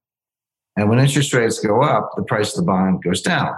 [0.77, 3.53] and when interest rates go up, the price of the bond goes down.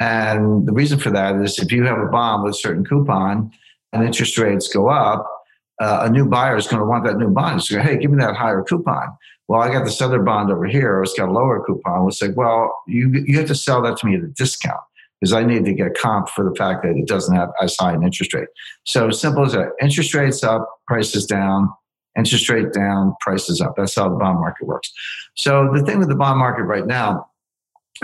[0.00, 3.52] And the reason for that is if you have a bond with a certain coupon
[3.92, 5.30] and interest rates go up,
[5.78, 7.62] uh, a new buyer is going to want that new bond.
[7.62, 9.08] So, hey, give me that higher coupon.
[9.46, 11.02] Well, I got this other bond over here.
[11.02, 12.02] It's got a lower coupon.
[12.02, 14.80] We'll say, well, you you have to sell that to me at a discount
[15.20, 17.92] because I need to get comp for the fact that it doesn't have as high
[17.92, 18.48] an interest rate.
[18.84, 19.72] So simple as that.
[19.80, 21.68] Interest rates up, prices down.
[22.16, 23.74] Interest rate down, prices up.
[23.76, 24.92] That's how the bond market works.
[25.36, 27.28] So the thing with the bond market right now,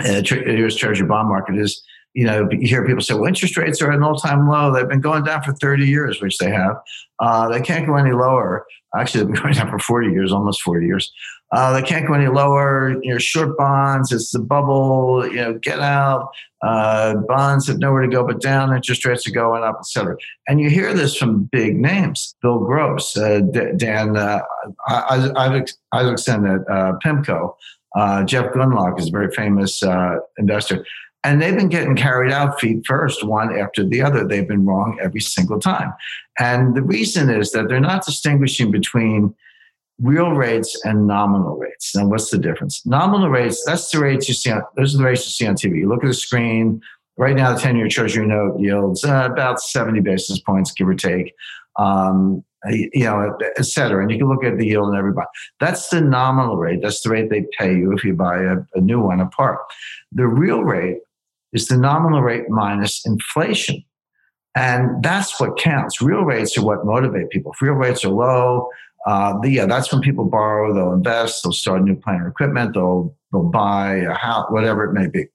[0.03, 0.75] uh, U.S.
[0.75, 3.97] Treasury bond market is, you know, you hear people say, well, interest rates are at
[3.97, 4.71] an all-time low.
[4.73, 6.77] They've been going down for 30 years, which they have.
[7.19, 8.65] Uh, they can't go any lower.
[8.95, 11.11] Actually, they've been going down for 40 years, almost 40 years.
[11.51, 12.95] Uh, they can't go any lower.
[13.01, 15.25] You know, short bonds, it's the bubble.
[15.27, 16.29] You know, get out.
[16.61, 18.75] Uh, bonds have nowhere to go but down.
[18.75, 20.17] Interest rates are going up, et cetera.
[20.47, 23.39] And you hear this from big names: Bill Gross, uh,
[23.77, 24.41] Dan uh,
[24.89, 27.55] Isaac, Isaacson at uh, PIMCO,
[27.95, 30.85] uh, Jeff Gundlach is a very famous uh, investor.
[31.23, 34.25] And they've been getting carried out feet first, one after the other.
[34.25, 35.91] They've been wrong every single time.
[36.39, 39.35] And the reason is that they're not distinguishing between
[40.01, 41.95] real rates and nominal rates.
[41.95, 42.85] Now, what's the difference?
[42.85, 45.55] Nominal rates, that's the rates you see on, those are the rates you see on
[45.55, 45.79] TV.
[45.79, 46.81] You look at the screen,
[47.17, 50.95] right now, the 10 year Treasury note yields uh, about 70 basis points, give or
[50.95, 51.33] take.
[51.77, 54.01] Um, you know, et cetera.
[54.01, 55.27] And you can look at the yield and everybody.
[55.59, 56.81] That's the nominal rate.
[56.81, 59.59] That's the rate they pay you if you buy a, a new one apart.
[60.11, 60.97] The real rate
[61.53, 63.83] is the nominal rate minus inflation.
[64.55, 66.01] And that's what counts.
[66.01, 67.51] Real rates are what motivate people.
[67.53, 68.69] If real rates are low,
[69.07, 72.73] uh, the, yeah, that's when people borrow, they'll invest, they'll start new plant or equipment,
[72.73, 75.25] they'll, they'll buy a house, whatever it may be.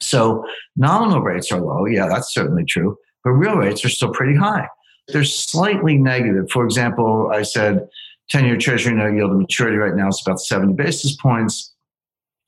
[0.00, 0.44] So
[0.76, 1.86] nominal rates are low.
[1.86, 2.98] Yeah, that's certainly true.
[3.22, 4.66] But real rates are still pretty high.
[5.08, 6.50] They're slightly negative.
[6.50, 7.88] For example, I said
[8.30, 11.72] 10 year treasury note yield to maturity right now is about 70 basis points.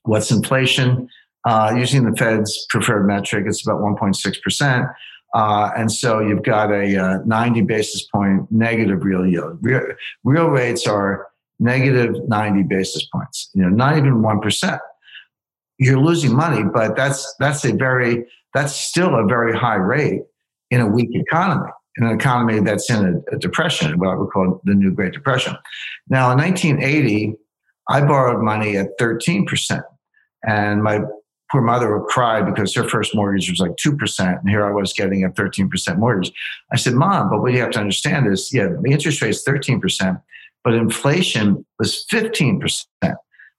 [0.03, 1.09] What's inflation?
[1.47, 4.95] Uh, using the Fed's preferred metric, it's about 1.6%.
[5.35, 9.59] Uh, and so you've got a uh, 90 basis point negative real yield.
[9.61, 9.83] Real,
[10.25, 14.79] real rates are negative 90 basis points, you know, not even 1%.
[15.79, 20.23] You're losing money, but that's, that's a very, that's still a very high rate
[20.71, 24.61] in a weak economy, in an economy that's in a, a depression, what we call
[24.65, 25.55] the new Great Depression.
[26.09, 27.37] Now, in 1980,
[27.89, 29.83] I borrowed money at 13%.
[30.47, 31.01] And my
[31.51, 34.41] poor mother would cry because her first mortgage was like 2%.
[34.41, 36.33] And here I was getting a 13% mortgage.
[36.73, 39.45] I said, Mom, but what you have to understand is, yeah, the interest rate is
[39.45, 40.23] 13%,
[40.65, 42.87] but inflation was 15%.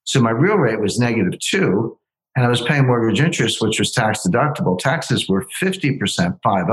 [0.06, 1.98] So my real rate was negative two.
[2.36, 4.80] And I was paying mortgage interest, which was tax deductible.
[4.80, 6.70] Taxes were 50%, 5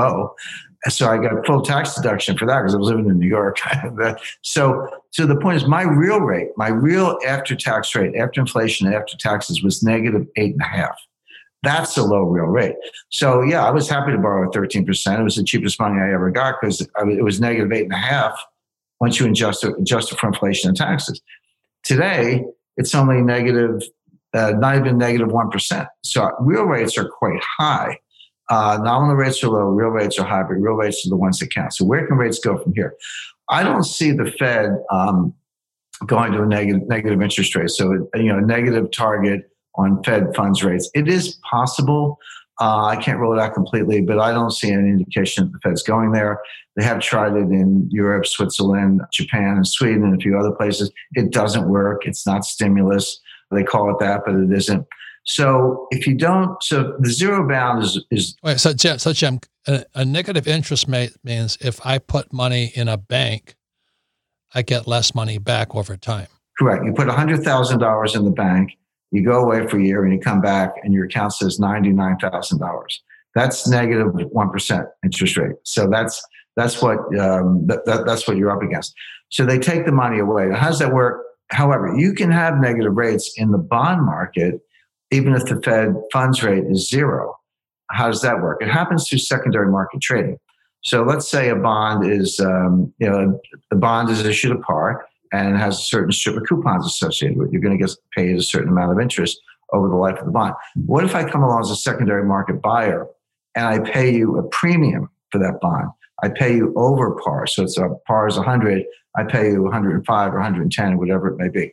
[0.87, 3.59] so I got full tax deduction for that because I was living in New York.
[4.42, 8.92] so, so the point is, my real rate, my real after tax rate, after inflation,
[8.92, 10.96] after taxes, was negative eight and a half.
[11.62, 12.76] That's a low real rate.
[13.10, 15.18] So yeah, I was happy to borrow 13%.
[15.18, 17.96] It was the cheapest money I ever got because it was negative eight and a
[17.96, 18.38] half
[19.00, 21.20] once you adjust it, adjust it for inflation and taxes.
[21.82, 22.44] Today,
[22.76, 23.82] it's only negative,
[24.34, 25.50] uh, not even negative 1.
[26.04, 27.98] So real rates are quite high.
[28.50, 31.38] Uh, nominal rates are low, real rates are high, but real rates are the ones
[31.38, 31.74] that count.
[31.74, 32.94] So where can rates go from here?
[33.50, 35.34] I don't see the Fed um,
[36.06, 37.70] going to a negative negative interest rate.
[37.70, 40.90] So you know, negative target on Fed funds rates.
[40.94, 42.18] It is possible.
[42.60, 45.58] Uh, I can't rule it out completely, but I don't see any indication that the
[45.60, 46.40] Fed's going there.
[46.76, 50.90] They have tried it in Europe, Switzerland, Japan, and Sweden, and a few other places.
[51.12, 52.04] It doesn't work.
[52.04, 53.20] It's not stimulus.
[53.52, 54.86] They call it that, but it isn't.
[55.24, 58.34] So if you don't, so the zero bound is is.
[58.42, 62.72] Wait, so Jim, so Jim, a, a negative interest rate means if I put money
[62.74, 63.54] in a bank,
[64.54, 66.28] I get less money back over time.
[66.58, 66.84] Correct.
[66.84, 68.72] You put hundred thousand dollars in the bank
[69.10, 72.82] you go away for a year and you come back and your account says $99,000.
[73.34, 74.50] That's negative 1
[75.04, 75.56] interest rate.
[75.64, 76.22] So that's,
[76.56, 78.94] that's what, um, that, that, that's what you're up against.
[79.30, 80.50] So they take the money away.
[80.52, 81.24] How does that work?
[81.50, 84.61] However, you can have negative rates in the bond market,
[85.11, 87.34] even if the Fed funds rate is zero.
[87.90, 88.62] How does that work?
[88.62, 90.38] It happens through secondary market trading.
[90.84, 93.40] So let's say a bond is, um, you know,
[93.70, 97.49] the bond is issued at par and has a certain strip of coupons associated with
[97.49, 97.53] it.
[97.53, 99.41] You're going to get paid a certain amount of interest
[99.72, 100.55] over the life of the bond.
[100.87, 103.07] What if I come along as a secondary market buyer
[103.55, 105.89] and I pay you a premium for that bond?
[106.22, 107.47] I pay you over par.
[107.47, 108.85] So it's a par is 100.
[109.16, 111.72] I pay you 105 or 110 or whatever it may be.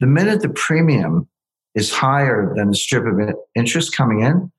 [0.00, 1.28] The minute the premium
[1.74, 4.50] is higher than the strip of interest coming in,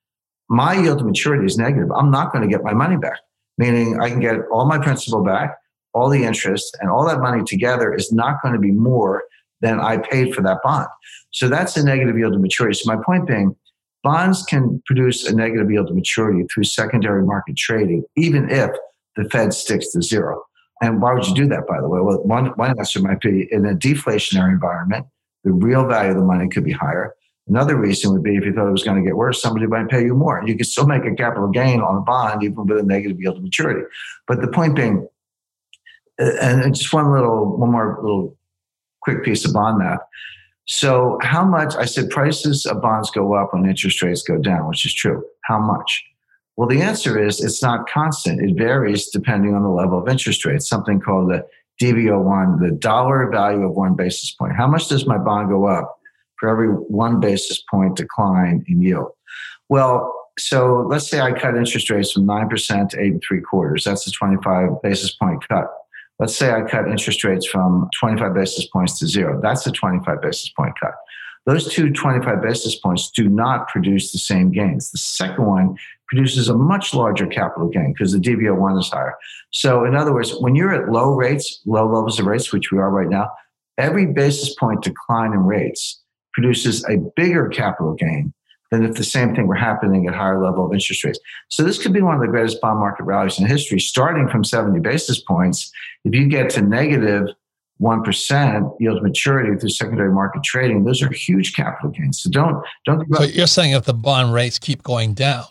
[0.49, 1.91] my yield to maturity is negative.
[1.91, 3.19] I'm not going to get my money back,
[3.57, 5.57] meaning I can get all my principal back,
[5.93, 9.23] all the interest, and all that money together is not going to be more
[9.61, 10.87] than I paid for that bond.
[11.31, 12.77] So that's a negative yield to maturity.
[12.77, 13.55] So my point being,
[14.03, 18.71] bonds can produce a negative yield to maturity through secondary market trading, even if
[19.15, 20.43] the Fed sticks to zero.
[20.81, 21.99] And why would you do that, by the way?
[21.99, 25.07] Well, one, one answer might be in a deflationary environment,
[25.43, 27.13] the real value of the money could be higher.
[27.47, 29.87] Another reason would be if you thought it was going to get worse, somebody might
[29.87, 30.43] pay you more.
[30.45, 33.37] You could still make a capital gain on a bond, even with a negative yield
[33.37, 33.87] to maturity.
[34.27, 35.07] But the point being,
[36.19, 38.37] and just one little, one more little
[39.01, 39.99] quick piece of bond math.
[40.67, 41.75] So, how much?
[41.75, 45.23] I said prices of bonds go up when interest rates go down, which is true.
[45.45, 46.03] How much?
[46.57, 48.41] Well, the answer is it's not constant.
[48.41, 51.45] It varies depending on the level of interest rates, something called the
[51.79, 54.55] DV01, the dollar value of one basis point.
[54.55, 55.99] How much does my bond go up
[56.39, 59.11] for every one basis point decline in yield?
[59.69, 63.83] Well, so let's say I cut interest rates from 9% to 8 and three quarters.
[63.83, 65.67] That's a 25 basis point cut.
[66.19, 69.39] Let's say I cut interest rates from 25 basis points to zero.
[69.41, 70.93] That's a 25 basis point cut.
[71.45, 74.91] Those two 25 basis points do not produce the same gains.
[74.91, 79.15] The second one produces a much larger capital gain because the DV01 is higher.
[79.53, 82.79] So, in other words, when you're at low rates, low levels of rates, which we
[82.79, 83.31] are right now,
[83.77, 86.01] every basis point decline in rates
[86.33, 88.33] produces a bigger capital gain
[88.71, 91.19] than if the same thing were happening at higher level of interest rates.
[91.49, 94.43] So this could be one of the greatest bond market rallies in history, starting from
[94.43, 95.71] 70 basis points.
[96.03, 97.27] If you get to negative
[97.77, 98.03] 1
[98.79, 102.21] yield maturity through secondary market trading, those are huge capital gains.
[102.21, 103.05] So don't, don't.
[103.15, 105.45] So you're saying if the bond rates keep going down,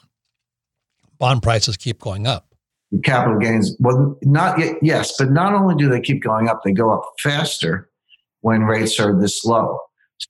[1.19, 2.55] bond prices keep going up.
[3.03, 6.73] Capital gains, well, not yet, yes, but not only do they keep going up, they
[6.73, 7.91] go up faster
[8.43, 9.79] when rates are this low.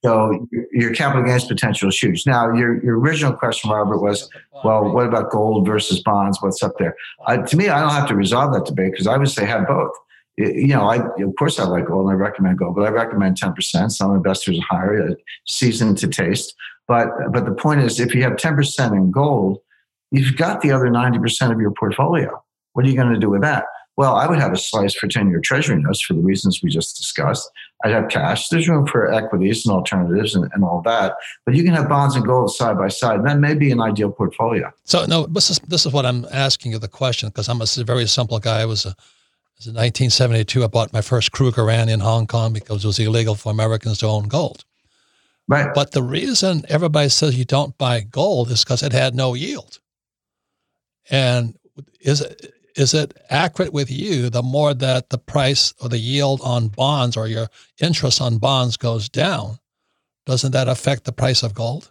[0.04, 2.26] So your capital gains potential is huge.
[2.26, 4.28] Now, your, your original question, Robert, was,
[4.64, 6.42] well, what about gold versus bonds?
[6.42, 6.96] What's up there?
[7.26, 9.66] Uh, to me, I don't have to resolve that debate because I would say have
[9.66, 9.92] both.
[10.38, 13.38] You know, I of course I like gold and I recommend gold, but I recommend
[13.38, 13.90] ten percent.
[13.92, 15.16] Some investors are higher,
[15.46, 16.54] seasoned to taste.
[16.86, 19.60] But but the point is, if you have ten percent in gold,
[20.10, 22.42] you've got the other 90% of your portfolio.
[22.72, 23.64] What are you going to do with that?
[23.96, 26.70] Well, I would have a slice for 10 year treasury notes for the reasons we
[26.70, 27.50] just discussed.
[27.82, 28.48] I'd have cash.
[28.48, 31.14] There's room for equities and alternatives and, and all that.
[31.44, 33.20] But you can have bonds and gold side by side.
[33.20, 34.70] And that may be an ideal portfolio.
[34.84, 37.66] So, no, this is, this is what I'm asking you the question because I'm a
[37.84, 38.60] very simple guy.
[38.60, 38.94] I was a,
[39.64, 43.50] in 1972, I bought my first Krugerrand in Hong Kong because it was illegal for
[43.50, 44.66] Americans to own gold.
[45.48, 45.72] Right.
[45.74, 49.78] But the reason everybody says you don't buy gold is because it had no yield.
[51.08, 51.56] And
[52.00, 56.40] is it, is it accurate with you the more that the price or the yield
[56.44, 57.48] on bonds or your
[57.80, 59.58] interest on bonds goes down,
[60.26, 61.90] doesn't that affect the price of gold?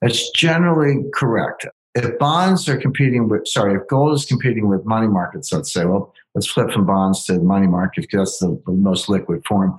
[0.00, 1.66] That's generally correct.
[1.94, 5.84] If bonds are competing with, sorry, if gold is competing with money markets, let's say,
[5.84, 9.76] well, let's flip from bonds to money market because that's the, the most liquid form.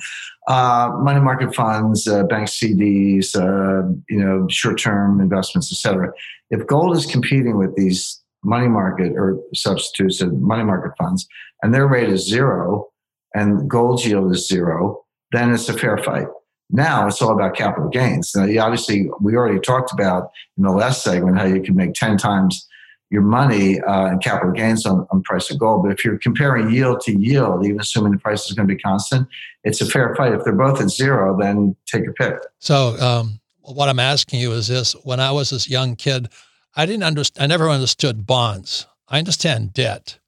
[0.47, 6.13] Uh, money market funds, uh, bank CDs, uh, you know, short-term investments, etc.
[6.51, 11.27] If gold is competing with these money market or substitutes and money market funds,
[11.61, 12.87] and their rate is zero,
[13.33, 16.27] and gold yield is zero, then it's a fair fight.
[16.69, 18.31] Now it's all about capital gains.
[18.35, 22.17] Now, obviously, we already talked about in the last segment how you can make 10
[22.17, 22.67] times
[23.13, 25.83] your money uh, in capital gains on, on price of gold.
[25.83, 28.79] But if you're comparing yield to yield, even assuming the price is going to be
[28.79, 29.27] constant,
[29.63, 30.33] it's a fair fight.
[30.33, 32.37] If they're both at zero, then take your pick.
[32.57, 36.29] So, um, what I'm asking you is this: When I was this young kid,
[36.75, 37.43] I didn't understand.
[37.43, 38.87] I never understood bonds.
[39.07, 40.19] I understand debt,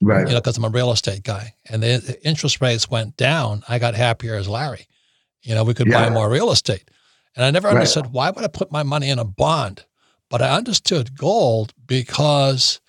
[0.00, 0.26] right?
[0.26, 3.62] You know, because I'm a real estate guy, and the interest rates went down.
[3.68, 4.86] I got happier as Larry.
[5.42, 6.08] You know, we could yeah.
[6.08, 6.90] buy more real estate,
[7.36, 8.12] and I never understood right.
[8.12, 9.84] why would I put my money in a bond.
[10.30, 12.80] But I understood gold because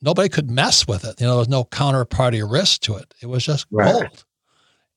[0.00, 1.20] nobody could mess with it.
[1.20, 3.12] You know, there was no counterparty risk to it.
[3.20, 3.92] It was just right.
[3.92, 4.24] gold.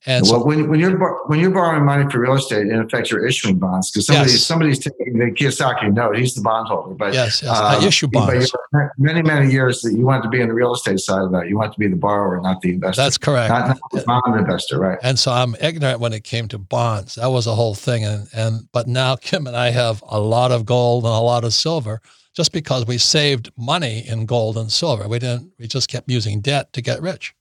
[0.06, 0.98] And well, so, when, when you're
[1.28, 4.44] when you're borrowing money for real estate, in effect, you're issuing bonds because somebody's yes.
[4.44, 6.18] somebody's taking the Kiyosaki note.
[6.18, 7.58] He's the bondholder, but yes, yes.
[7.58, 8.52] Um, I issue bonds.
[8.98, 11.48] many many years that you want to be in the real estate side of that.
[11.48, 13.02] You want to be the borrower, not the investor.
[13.02, 13.50] That's correct.
[13.50, 15.00] Not, not the bond investor, right?
[15.04, 17.16] And so I'm ignorant when it came to bonds.
[17.16, 20.52] That was a whole thing, and and but now Kim and I have a lot
[20.52, 22.02] of gold and a lot of silver
[22.36, 25.08] just because we saved money in gold and silver.
[25.08, 25.54] We didn't.
[25.58, 27.34] We just kept using debt to get rich.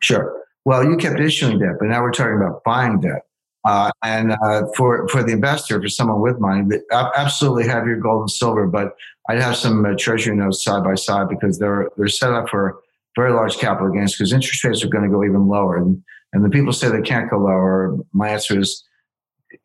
[0.00, 0.43] Sure.
[0.64, 3.22] Well, you kept issuing debt, but now we're talking about buying debt.
[3.66, 8.20] Uh, and uh, for for the investor, for someone with money, absolutely have your gold
[8.22, 8.66] and silver.
[8.66, 8.94] But
[9.28, 12.80] I'd have some uh, treasury notes side by side because they're they're set up for
[13.16, 15.76] very large capital gains because interest rates are going to go even lower.
[15.76, 16.02] And
[16.34, 17.96] and the people say they can't go lower.
[18.12, 18.84] My answer is,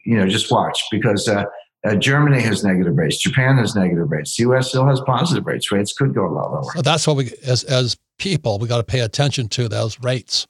[0.06, 1.44] you know, just watch because uh,
[1.88, 3.18] Uh, Germany has negative rates.
[3.18, 4.36] Japan has negative rates.
[4.36, 4.68] The U.S.
[4.68, 5.72] still has positive rates.
[5.72, 6.72] Rates could go a lot lower.
[6.76, 10.46] So that's what we, as as people, we got to pay attention to those rates.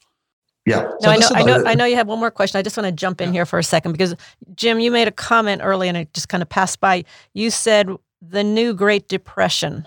[0.66, 0.90] Yeah.
[1.00, 2.58] No, so I know, I know, I know you have one more question.
[2.58, 3.38] I just want to jump in yeah.
[3.38, 4.14] here for a second because
[4.54, 7.04] Jim, you made a comment early and it just kind of passed by.
[7.32, 7.88] You said
[8.20, 9.86] the new Great Depression.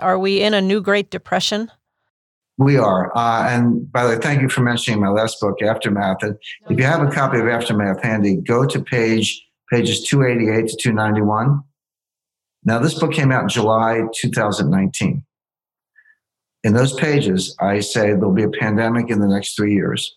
[0.00, 1.70] Are we in a new Great Depression?
[2.58, 3.16] We are.
[3.16, 6.22] Uh, and by the way, thank you for mentioning my last book, Aftermath.
[6.22, 6.36] And
[6.70, 11.62] if you have a copy of Aftermath handy, go to page pages 288 to 291.
[12.64, 15.24] Now, this book came out in July 2019.
[16.64, 20.16] In those pages, I say there'll be a pandemic in the next three years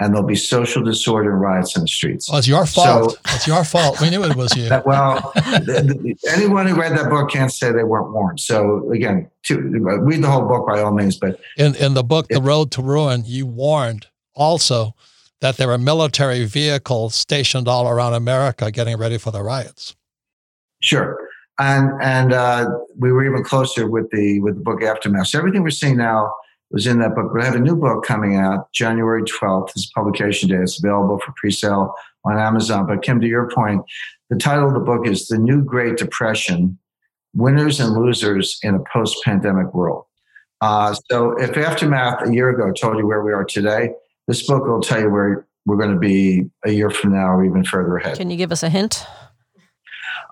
[0.00, 2.28] and there'll be social disorder and riots in the streets.
[2.28, 3.12] Well, it's your fault.
[3.12, 4.00] So, it's your fault.
[4.00, 4.68] We knew it was you.
[4.68, 5.32] That, well,
[6.34, 8.40] anyone who read that book can't say they weren't warned.
[8.40, 11.18] So again, to, read the whole book by all means.
[11.18, 14.94] But in in the book, it, The Road to Ruin, you warned also
[15.40, 19.94] that there were military vehicles stationed all around America getting ready for the riots.
[20.80, 21.29] Sure.
[21.60, 25.28] And and uh, we were even closer with the with the book Aftermath.
[25.28, 26.32] So everything we're seeing now
[26.70, 27.30] was in that book.
[27.32, 29.70] But I have a new book coming out January 12th.
[29.70, 30.56] It's publication day.
[30.56, 31.94] It's available for pre-sale
[32.24, 32.86] on Amazon.
[32.86, 33.82] But Kim, to your point,
[34.30, 36.78] the title of the book is The New Great Depression,
[37.34, 40.04] Winners and Losers in a Post-Pandemic World.
[40.60, 43.90] Uh, so if Aftermath a year ago told you where we are today,
[44.28, 47.44] this book will tell you where we're going to be a year from now or
[47.44, 48.16] even further ahead.
[48.16, 49.04] Can you give us a hint?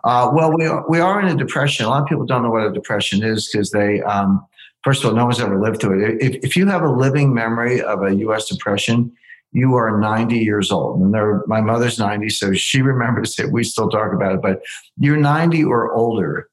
[0.09, 1.85] Uh, well, we are, we are in a depression.
[1.85, 4.45] A lot of people don't know what a depression is because they um,–
[4.85, 6.23] first of all, no one's ever lived through it.
[6.23, 8.49] If, if you have a living memory of a U.S.
[8.49, 9.13] depression,
[9.53, 11.01] you are 90 years old.
[11.01, 11.13] And
[11.47, 13.53] my mother's 90, so she remembers it.
[13.53, 14.63] We still talk about it, but
[14.99, 16.49] you're 90 or older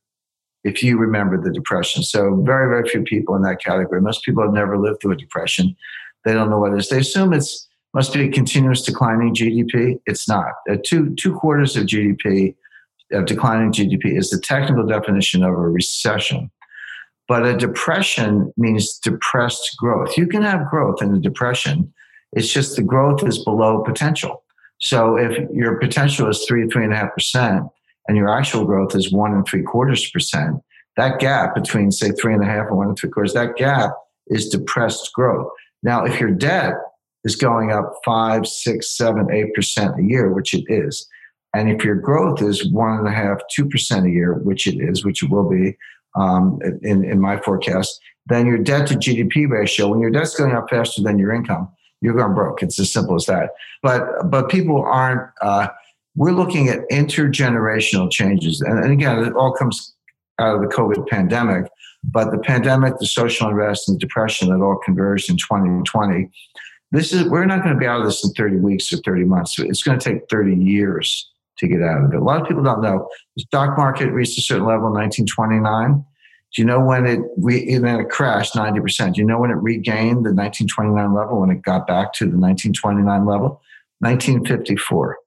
[0.64, 2.04] if you remember the depression.
[2.04, 4.02] So very, very few people in that category.
[4.02, 5.76] Most people have never lived through a depression.
[6.24, 6.90] They don't know what it is.
[6.90, 10.02] They assume it's must be a continuous declining GDP.
[10.06, 10.52] It's not.
[10.70, 12.56] Uh, two two quarters of GDP
[13.16, 16.52] of declining GDP is the technical definition of a recession.
[17.28, 20.18] But a depression means depressed growth.
[20.18, 21.92] You can have growth in a depression.
[22.34, 24.44] It's just the growth is below potential.
[24.80, 27.64] So if your potential is three, three and a half percent,
[28.08, 30.62] and your actual growth is one and three quarters percent,
[30.98, 33.92] that gap between say three and a half and one and three quarters, that gap
[34.28, 35.50] is depressed growth.
[35.82, 36.74] Now, if your debt
[37.24, 41.08] is going up five, six, seven, eight percent a year, which it is,
[41.56, 44.78] and if your growth is one and a half, two percent a year, which it
[44.78, 45.78] is, which it will be,
[46.16, 50.52] um, in, in my forecast, then your debt to GDP ratio, when your debt's going
[50.52, 51.70] up faster than your income,
[52.02, 52.62] you're going broke.
[52.62, 53.52] It's as simple as that.
[53.82, 55.30] But but people aren't.
[55.42, 55.70] Uh,
[56.18, 59.96] we're looking at intergenerational changes, and, and again, it all comes
[60.40, 61.70] out of the COVID pandemic.
[62.04, 66.30] But the pandemic, the social unrest, and the depression that all converged in 2020.
[66.92, 69.24] This is we're not going to be out of this in 30 weeks or 30
[69.24, 69.58] months.
[69.58, 72.18] It's going to take 30 years to get out of it.
[72.18, 76.04] A lot of people don't know the stock market reached a certain level in 1929.
[76.56, 79.14] Do you know when it re- and then it crashed 90%?
[79.14, 82.38] Do you know when it regained the 1929 level when it got back to the
[82.38, 83.62] 1929 level?
[84.00, 85.18] 1954.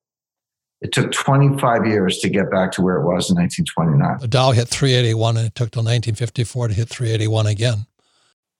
[0.81, 4.19] It took 25 years to get back to where it was in 1929.
[4.21, 7.87] The Dow hit 381 and it took till 1954 to hit 381 again.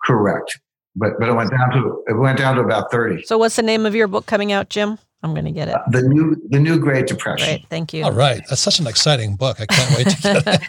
[0.05, 0.59] Correct.
[0.97, 3.23] But but it went down to it went down to about 30.
[3.23, 4.99] So what's the name of your book coming out, Jim?
[5.23, 5.75] I'm going to get it.
[5.75, 7.49] Uh, the new the new Great Depression.
[7.49, 7.67] Right.
[7.69, 8.05] Thank you.
[8.05, 8.41] All right.
[8.49, 9.61] That's such an exciting book.
[9.61, 10.69] I can't wait to get it.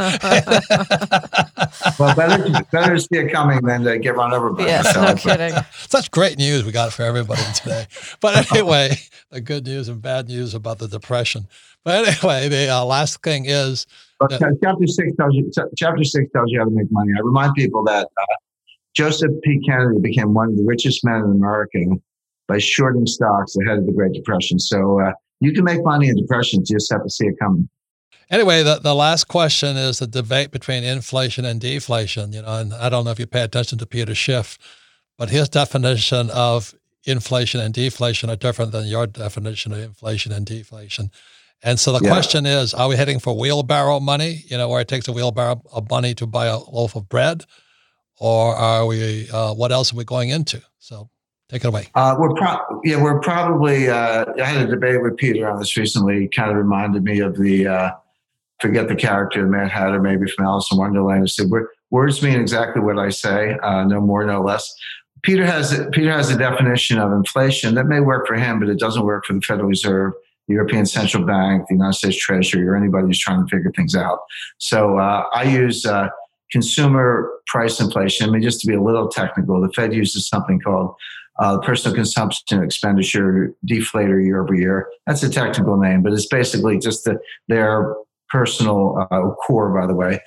[2.00, 5.14] well, better, better to see it coming than to get run over by yeah, no
[5.14, 5.54] kidding.
[5.72, 7.86] Such great news we got for everybody today.
[8.22, 8.97] But anyway,
[9.30, 11.47] the good news and bad news about the depression.
[11.84, 13.86] But anyway, the uh, last thing is
[14.20, 17.12] that, chapter six tells you chapter six tells you how to make money.
[17.16, 18.36] I remind people that uh,
[18.95, 19.62] Joseph P.
[19.64, 21.86] Kennedy became one of the richest men in America
[22.50, 24.60] by shorting stocks ahead of the Great Depression.
[24.60, 26.70] So uh, you can make money in depressions.
[26.70, 27.70] You just have to see it coming.
[28.30, 32.34] Anyway, the, the last question is the debate between inflation and deflation.
[32.34, 34.58] You know, and I don't know if you pay attention to Peter Schiff,
[35.18, 36.76] but his definition of
[37.06, 41.12] inflation and deflation are different than your definition of inflation and deflation.
[41.62, 42.12] And so the yeah.
[42.12, 45.62] question is, are we heading for wheelbarrow money, you know, where it takes a wheelbarrow
[45.72, 47.43] of money to buy a loaf of bread?
[48.20, 50.62] Or are we, uh, what else are we going into?
[50.78, 51.10] So
[51.50, 51.88] Take it away.
[51.95, 53.89] Uh, we're pro- yeah, we're probably.
[53.89, 56.22] Uh, I had a debate with Peter on this recently.
[56.22, 57.91] He kind of reminded me of the uh,
[58.62, 61.24] forget the character, the Mad Hatter, maybe from Alice in Wonderland.
[61.24, 61.47] I said,
[61.89, 64.72] "Words mean exactly what I say, uh, no more, no less."
[65.24, 68.78] Peter has Peter has a definition of inflation that may work for him, but it
[68.78, 70.14] doesn't work for the Federal Reserve,
[70.47, 73.95] the European Central Bank, the United States Treasury, or anybody who's trying to figure things
[73.95, 74.20] out.
[74.60, 76.10] So uh, I use uh,
[76.52, 78.30] consumer price inflation.
[78.30, 80.93] I mean, just to be a little technical, the Fed uses something called
[81.40, 84.90] uh, personal consumption expenditure deflator year over year.
[85.08, 87.96] That's a technical name, but it's basically just the, their
[88.30, 90.22] personal uh, core, by the way,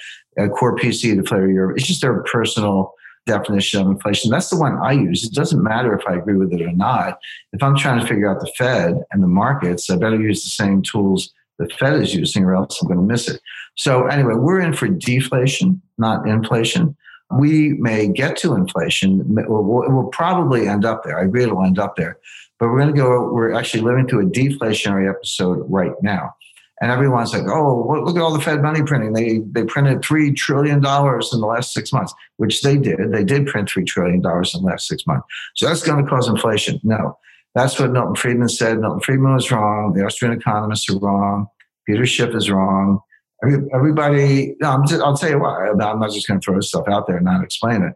[0.58, 1.70] core PCE deflator year.
[1.72, 2.94] It's just their personal
[3.26, 4.30] definition of inflation.
[4.30, 5.24] That's the one I use.
[5.24, 7.18] It doesn't matter if I agree with it or not.
[7.52, 10.50] If I'm trying to figure out the Fed and the markets, I better use the
[10.50, 13.40] same tools the Fed is using, or else I'm going to miss it.
[13.76, 16.96] So anyway, we're in for deflation, not inflation.
[17.38, 19.22] We may get to inflation.
[19.26, 21.18] We'll probably end up there.
[21.18, 22.18] I agree it'll end up there.
[22.58, 26.34] But we're going to go, we're actually living through a deflationary episode right now.
[26.80, 29.12] And everyone's like, oh, look at all the Fed money printing.
[29.12, 33.12] They, they printed $3 trillion in the last six months, which they did.
[33.12, 35.26] They did print $3 trillion in the last six months.
[35.54, 36.80] So that's going to cause inflation.
[36.82, 37.16] No,
[37.54, 38.80] that's what Milton Friedman said.
[38.80, 39.92] Milton Friedman was wrong.
[39.92, 41.46] The Austrian economists are wrong.
[41.86, 43.00] Peter Schiff is wrong.
[43.44, 45.68] Everybody, no, just, I'll tell you why.
[45.68, 47.94] I'm not just going to throw stuff out there and not explain it.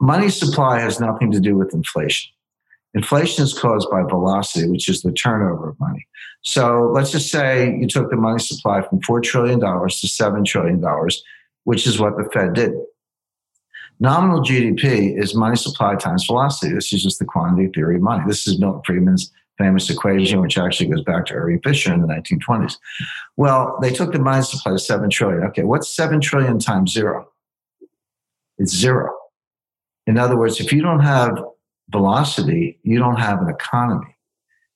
[0.00, 2.30] Money supply has nothing to do with inflation.
[2.94, 6.06] Inflation is caused by velocity, which is the turnover of money.
[6.42, 10.84] So let's just say you took the money supply from $4 trillion to $7 trillion,
[11.64, 12.72] which is what the Fed did.
[13.98, 16.72] Nominal GDP is money supply times velocity.
[16.72, 18.22] This is just the quantity theory of money.
[18.26, 22.08] This is Milton Friedman's famous equation, which actually goes back to Irving Fisher in the
[22.08, 22.76] 1920s.
[23.36, 25.44] Well, they took the money supply to 7 trillion.
[25.44, 27.28] Okay, what's 7 trillion times zero?
[28.58, 29.10] It's zero.
[30.06, 31.38] In other words, if you don't have
[31.90, 34.16] velocity, you don't have an economy.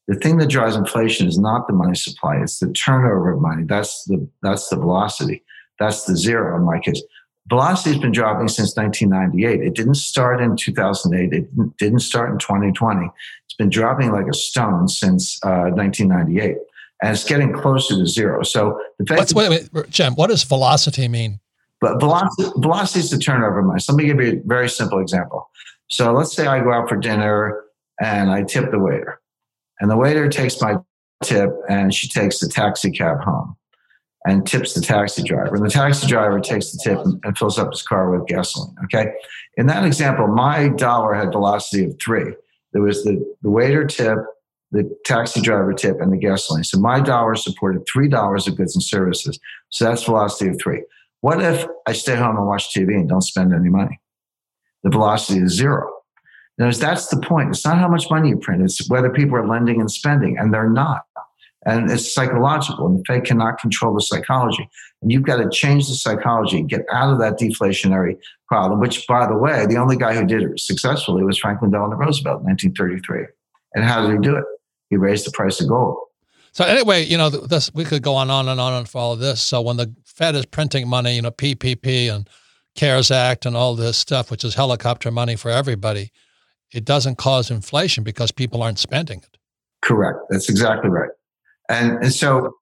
[0.07, 3.65] The thing that drives inflation is not the money supply, it's the turnover of money.
[3.65, 5.45] That's the that's the velocity.
[5.79, 7.03] That's the zero in my case.
[7.49, 9.67] Velocity has been dropping since 1998.
[9.67, 11.33] It didn't start in 2008.
[11.33, 13.09] It didn't start in 2020.
[13.47, 16.57] It's been dropping like a stone since uh, 1998,
[17.03, 18.43] and it's getting closer to zero.
[18.43, 21.41] So the fact What's, wait, wait, Jim, what does velocity mean?
[21.81, 23.63] But velocity, velocity is the turnover.
[23.79, 25.49] So let me give you a very simple example.
[25.89, 27.65] So let's say I go out for dinner
[28.01, 29.21] and I tip the waiter,
[29.81, 30.77] and the waiter takes my
[31.23, 33.57] tip and she takes the taxi cab home
[34.29, 35.57] and tips the taxi driver.
[35.57, 38.75] And the taxi driver takes the tip and, and fills up his car with gasoline.
[38.85, 39.13] Okay.
[39.57, 42.35] In that example, my dollar had velocity of three.
[42.73, 44.19] There was the, the waiter tip,
[44.71, 46.65] the taxi driver tip, and the gasoline.
[46.65, 49.39] So my dollar supported three dollars of goods and services.
[49.71, 50.85] So that's velocity of three.
[51.21, 53.99] What if I stay home and watch TV and don't spend any money?
[54.83, 55.91] the velocity is zero.
[56.57, 57.51] Now, that's the point.
[57.51, 60.53] It's not how much money you print, it's whether people are lending and spending, and
[60.53, 61.03] they're not.
[61.69, 64.67] And it's psychological, and the Fed cannot control the psychology.
[65.03, 68.17] And you've got to change the psychology, get out of that deflationary
[68.49, 71.97] problem, which, by the way, the only guy who did it successfully was Franklin Delano
[71.97, 73.27] Roosevelt in 1933.
[73.75, 74.45] And how did he do it?
[74.89, 75.99] He raised the price of gold.
[76.53, 79.43] So anyway, you know, this we could go on, on and on and follow this.
[79.43, 82.31] So when the Fed is printing money, you know, PPP and
[82.77, 86.13] CARES Act and all this stuff, which is helicopter money for everybody,
[86.73, 89.37] it doesn't cause inflation because people aren't spending it.
[89.83, 90.19] Correct.
[90.31, 91.11] That's exactly right.
[91.69, 92.55] And, and so,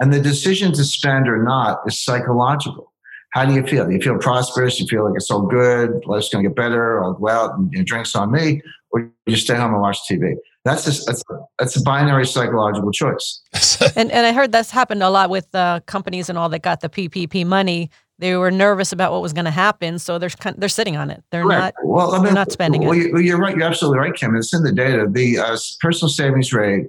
[0.00, 2.92] and the decision to spend or not is psychological.
[3.32, 3.86] How do you feel?
[3.86, 4.80] Do you feel prosperous?
[4.80, 7.70] You feel like it's all good, life's going to get better, I'll go out and
[7.72, 10.34] you know, drinks on me, or you stay home and watch TV?
[10.64, 11.22] That's just, that's,
[11.58, 13.40] that's a binary psychological choice.
[13.96, 16.80] and, and I heard that's happened a lot with uh, companies and all that got
[16.80, 20.68] the PPP money they were nervous about what was going to happen, so they're they're
[20.68, 21.22] sitting on it.
[21.30, 21.76] They're Correct.
[21.82, 21.86] not.
[21.86, 23.12] Well, I mean, they're not spending well, it.
[23.12, 23.54] Well, you're right.
[23.54, 24.34] You're absolutely right, Kim.
[24.36, 25.06] It's in the data.
[25.08, 26.86] The uh, personal savings rate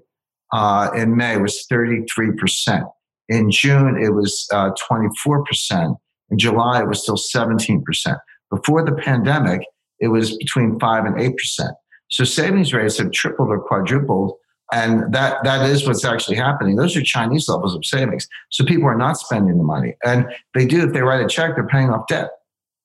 [0.54, 2.86] uh, in May it was 33 percent.
[3.30, 5.98] In June, it was uh, 24 percent.
[6.30, 8.18] In July, it was still 17 percent.
[8.50, 9.62] Before the pandemic,
[10.00, 11.72] it was between five and eight percent.
[12.10, 14.38] So savings rates have tripled or quadrupled
[14.72, 16.76] and that that is what's actually happening.
[16.76, 18.28] Those are Chinese levels of savings.
[18.52, 21.56] So people are not spending the money, and they do if they write a check,
[21.56, 22.30] they're paying off debt.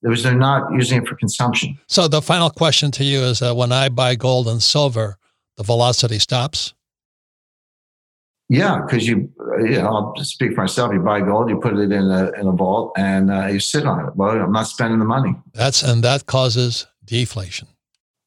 [0.03, 1.79] Because they're not using it for consumption.
[1.87, 5.17] So the final question to you is: uh, When I buy gold and silver,
[5.57, 6.75] the velocity stops.
[8.53, 10.93] Yeah, because you, you know, I'll speak for myself.
[10.93, 13.87] You buy gold, you put it in a in a vault, and uh, you sit
[13.87, 14.15] on it.
[14.15, 15.35] Well, I'm not spending the money.
[15.55, 17.69] That's and that causes deflation.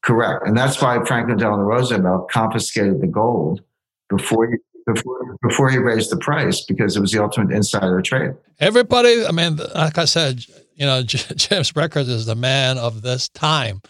[0.02, 0.44] Correct.
[0.44, 3.60] And that's why Franklin Delano Roosevelt confiscated the gold
[4.08, 4.56] before he,
[4.92, 8.32] before, before he raised the price because it was the ultimate insider trade.
[8.58, 13.28] Everybody, I mean, like I said, you know, James Rickards is the man of this
[13.28, 13.80] time.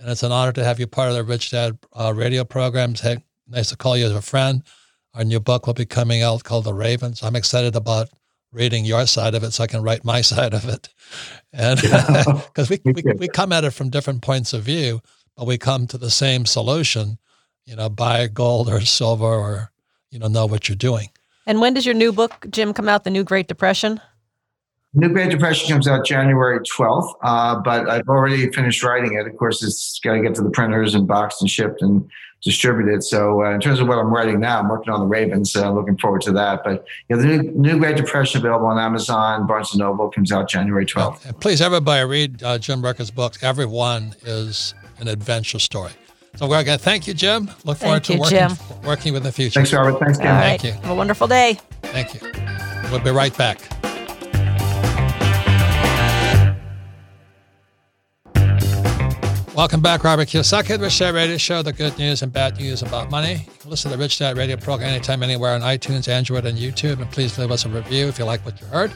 [0.00, 3.00] And it's an honor to have you part of the Rich Dad uh, radio programs.
[3.00, 3.18] Hey,
[3.48, 4.64] nice to call you as a friend.
[5.14, 7.22] Our new book will be coming out called The Ravens.
[7.22, 8.10] I'm excited about
[8.52, 10.88] reading your side of it so I can write my side of it.
[11.52, 12.76] And because yeah.
[12.84, 15.00] we, we, we come at it from different points of view
[15.36, 17.18] but we come to the same solution,
[17.66, 19.72] you know, buy gold or silver or,
[20.10, 21.10] you know, know what you're doing.
[21.46, 24.00] And when does your new book, Jim, come out, The New Great Depression?
[24.94, 29.26] New Great Depression comes out January 12th, uh, but I've already finished writing it.
[29.26, 32.08] Of course, it's got to get to the printers and boxed and shipped and
[32.44, 33.02] distributed.
[33.02, 35.56] So, uh, in terms of what I'm writing now, I'm working on the Ravens.
[35.56, 36.62] Uh, looking forward to that.
[36.62, 40.48] But yeah, the new, new Great Depression available on Amazon, Barnes and Noble comes out
[40.48, 41.24] January 12th.
[41.26, 43.42] And please, everybody, read uh, Jim Rickards' books.
[43.42, 45.92] Every one is an adventure story.
[46.36, 47.50] So we're going to thank you, Jim.
[47.64, 48.82] Look forward Thank to you, working, Jim.
[48.84, 49.60] working with the future.
[49.60, 50.00] Thanks, Robert.
[50.00, 50.26] Thanks, Kim.
[50.26, 50.72] All Thank you.
[50.72, 51.58] Have a wonderful day.
[51.82, 52.20] Thank you.
[52.90, 53.83] We'll be right back.
[59.54, 62.82] Welcome back, Robert Kiyosaki, the Rich Dad Radio Show, the good news and bad news
[62.82, 63.46] about money.
[63.64, 67.00] Listen to the Rich Dad Radio program anytime, anywhere on iTunes, Android, and YouTube.
[67.00, 68.90] And please leave us a review if you like what you heard,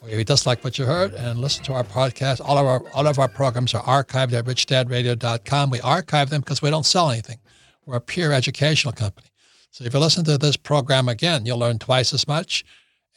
[0.00, 2.40] or if you dislike what you heard, and listen to our podcast.
[2.40, 5.70] All of our all of our programs are archived at richdadradio.com.
[5.70, 7.40] We archive them because we don't sell anything.
[7.84, 9.26] We're a pure educational company.
[9.72, 12.64] So if you listen to this program again, you'll learn twice as much.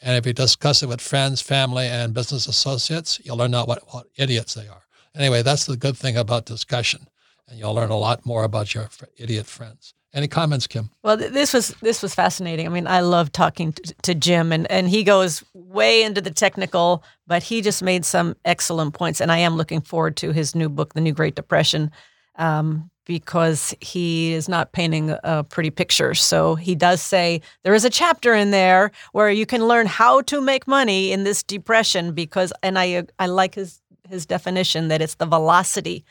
[0.02, 3.84] And if you discuss it with friends, family, and business associates, you'll learn out what,
[3.92, 4.82] what idiots they are.
[5.16, 7.06] Anyway, that's the good thing about discussion.
[7.48, 9.94] And you'll learn a lot more about your idiot friends.
[10.14, 10.90] Any comments, Kim?
[11.02, 12.66] Well, th- this was this was fascinating.
[12.66, 16.30] I mean, I love talking to, to Jim, and and he goes way into the
[16.30, 19.20] technical, but he just made some excellent points.
[19.20, 21.90] And I am looking forward to his new book, The New Great Depression,
[22.36, 26.14] um, because he is not painting a pretty picture.
[26.14, 30.22] So he does say there is a chapter in there where you can learn how
[30.22, 32.12] to make money in this depression.
[32.12, 36.04] Because, and I I like his his definition that it's the velocity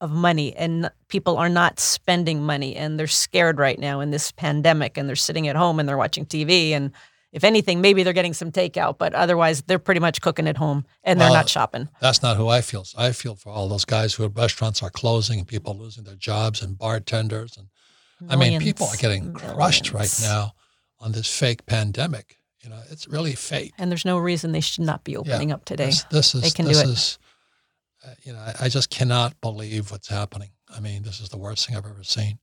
[0.00, 4.32] of money and people are not spending money and they're scared right now in this
[4.32, 6.90] pandemic and they're sitting at home and they're watching TV and
[7.32, 10.84] if anything maybe they're getting some takeout but otherwise they're pretty much cooking at home
[11.04, 11.88] and they're not shopping.
[12.00, 12.84] That's not who I feel.
[12.98, 16.60] I feel for all those guys who restaurants are closing and people losing their jobs
[16.60, 17.56] and bartenders.
[17.56, 17.68] And
[18.28, 20.54] I mean, people are getting crushed right now
[20.98, 22.38] on this fake pandemic.
[22.62, 23.72] You know, it's really fake.
[23.78, 25.86] And there's no reason they should not be opening up today.
[25.86, 26.88] This, this is They can do this it.
[26.88, 27.18] is
[28.04, 30.50] Uh, you know I, I just cannot believe what's happening.
[30.74, 32.38] I mean, this is the worst thing I've ever seen.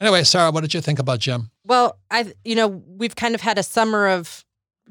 [0.00, 1.50] Anyway, Sarah, what did you think about Jim?
[1.64, 4.44] Well, I you know we've kind of had a summer of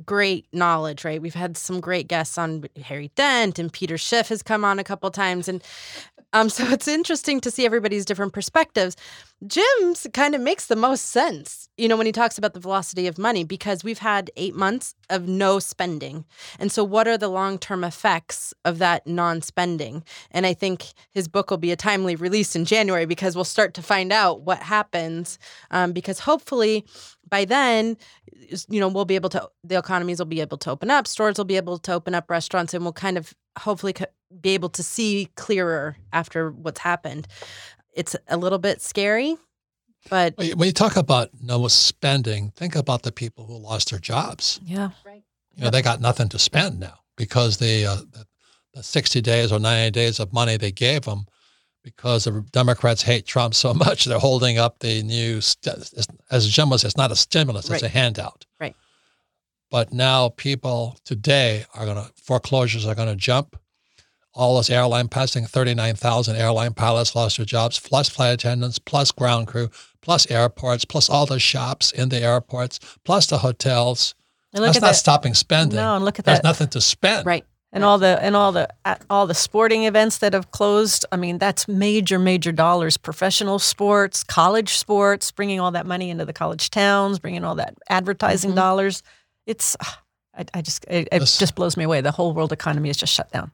[0.05, 1.21] great knowledge, right?
[1.21, 4.83] We've had some great guests on Harry Dent and Peter Schiff has come on a
[4.83, 5.63] couple times, and
[6.33, 8.95] um, so it's interesting to see everybody's different perspectives.
[9.45, 13.05] Jim's kind of makes the most sense, you know, when he talks about the velocity
[13.05, 16.25] of money because we've had eight months of no spending,
[16.59, 20.03] and so what are the long term effects of that non spending?
[20.31, 23.75] And I think his book will be a timely release in January because we'll start
[23.75, 25.37] to find out what happens,
[25.69, 26.83] um, because hopefully
[27.29, 27.97] by then
[28.69, 31.37] you know we'll be able to the economies will be able to open up stores
[31.37, 33.93] will be able to open up restaurants and we'll kind of hopefully
[34.41, 37.27] be able to see clearer after what's happened
[37.95, 39.35] it's a little bit scary
[40.09, 44.61] but When you- talk about no spending, think about the people who lost their jobs.
[44.63, 44.91] Yeah.
[45.55, 48.25] You know, they got nothing to spend now because the, uh, the
[48.73, 51.25] the 60 days or 90 days of money they gave them
[51.83, 55.41] because the Democrats hate Trump so much, they're holding up the new,
[56.31, 57.83] as Jim was, it's not a stimulus, it's Right.
[57.83, 58.45] a handout.
[58.61, 58.75] Right.
[59.71, 63.57] But now people today are going to, foreclosures are going to jump.
[64.37, 69.47] All those airline passing 39,000 airline pilots lost their jobs, plus flight attendants, plus ground
[69.47, 69.69] crew,
[70.01, 74.13] plus airports, plus all the shops in the airports, plus the hotels.
[74.53, 74.95] And look That's at not that.
[74.95, 75.77] stopping spending.
[75.77, 76.43] No, and look at There's that.
[76.43, 77.25] nothing to spend.
[77.25, 78.69] right and all the and all the
[79.09, 81.05] all the sporting events that have closed.
[81.11, 82.95] I mean, that's major major dollars.
[82.95, 87.75] Professional sports, college sports, bringing all that money into the college towns, bringing all that
[87.89, 88.55] advertising Mhm.
[88.55, 89.03] dollars.
[89.45, 90.01] It's ah,
[90.37, 91.99] I, I just it, it This- just blows me away.
[92.01, 93.51] The whole world economy is just shut down.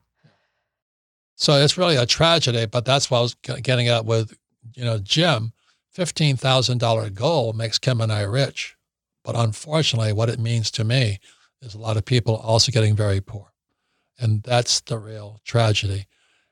[1.36, 4.38] So it's really a tragedy, but that's what I was getting at with,
[4.75, 5.53] you know, Jim.
[5.95, 8.75] $15,000 goal makes Kim and I rich.
[9.23, 11.19] But unfortunately, what it means to me
[11.61, 13.53] is a lot of people also getting very poor.
[14.19, 16.07] And that's the real tragedy.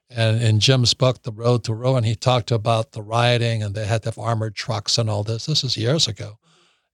[0.10, 3.86] And in Jim's book, The Road to Ruin, he talked about the rioting and they
[3.86, 5.46] had to have armored trucks and all this.
[5.46, 6.38] This is years ago.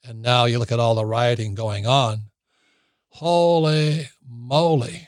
[0.04, 2.30] And now you look at all the rioting going on.
[3.10, 5.08] Holy moly.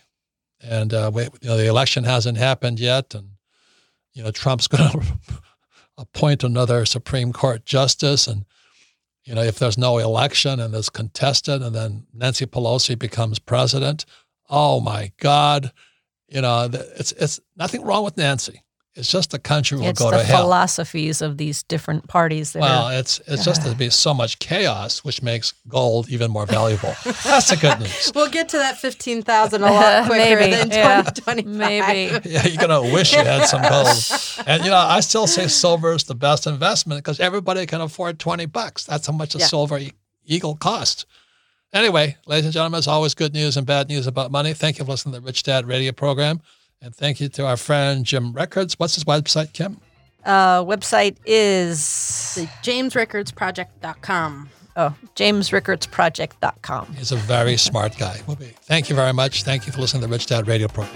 [0.61, 3.13] And uh, we, you know, the election hasn't happened yet.
[3.13, 3.31] And,
[4.13, 5.05] you know, Trump's going to
[5.97, 8.27] appoint another Supreme Court justice.
[8.27, 8.45] And,
[9.23, 14.05] you know, if there's no election and it's contested and then Nancy Pelosi becomes president,
[14.49, 15.71] oh my God.
[16.27, 18.63] You know, it's, it's nothing wrong with Nancy.
[18.95, 20.41] It's just the country will it's go the to hell.
[20.41, 22.93] philosophies of these different parties that Well, are.
[22.99, 26.95] it's it's just to be so much chaos, which makes gold even more valuable.
[27.23, 28.11] That's the good news.
[28.15, 32.29] we'll get to that 15000 a lot quicker Maybe, than yeah, 2025 maybe.
[32.29, 34.47] Yeah, you're gonna wish you had some gold.
[34.47, 38.19] And you know, I still say silver is the best investment because everybody can afford
[38.19, 38.83] twenty bucks.
[38.85, 39.45] That's how much a Yeah.
[39.45, 39.79] silver
[40.25, 41.05] eagle costs.
[41.71, 44.53] Anyway, ladies and gentlemen, as always, good news and bad news about money.
[44.53, 46.41] Thank you for listening to the Rich Dad radio program.
[46.81, 48.79] And thank you to our friend Jim Rickards.
[48.79, 49.79] What's his website, Kim?
[50.25, 54.49] Uh, website is The JamesRickardsProject.com.
[54.77, 56.93] oh jamesrickardsproject.com.
[56.93, 58.21] He's a very smart guy.
[58.27, 58.45] Will be.
[58.63, 59.43] Thank you very much.
[59.43, 60.95] Thank you for listening to the Rich Dad radio program.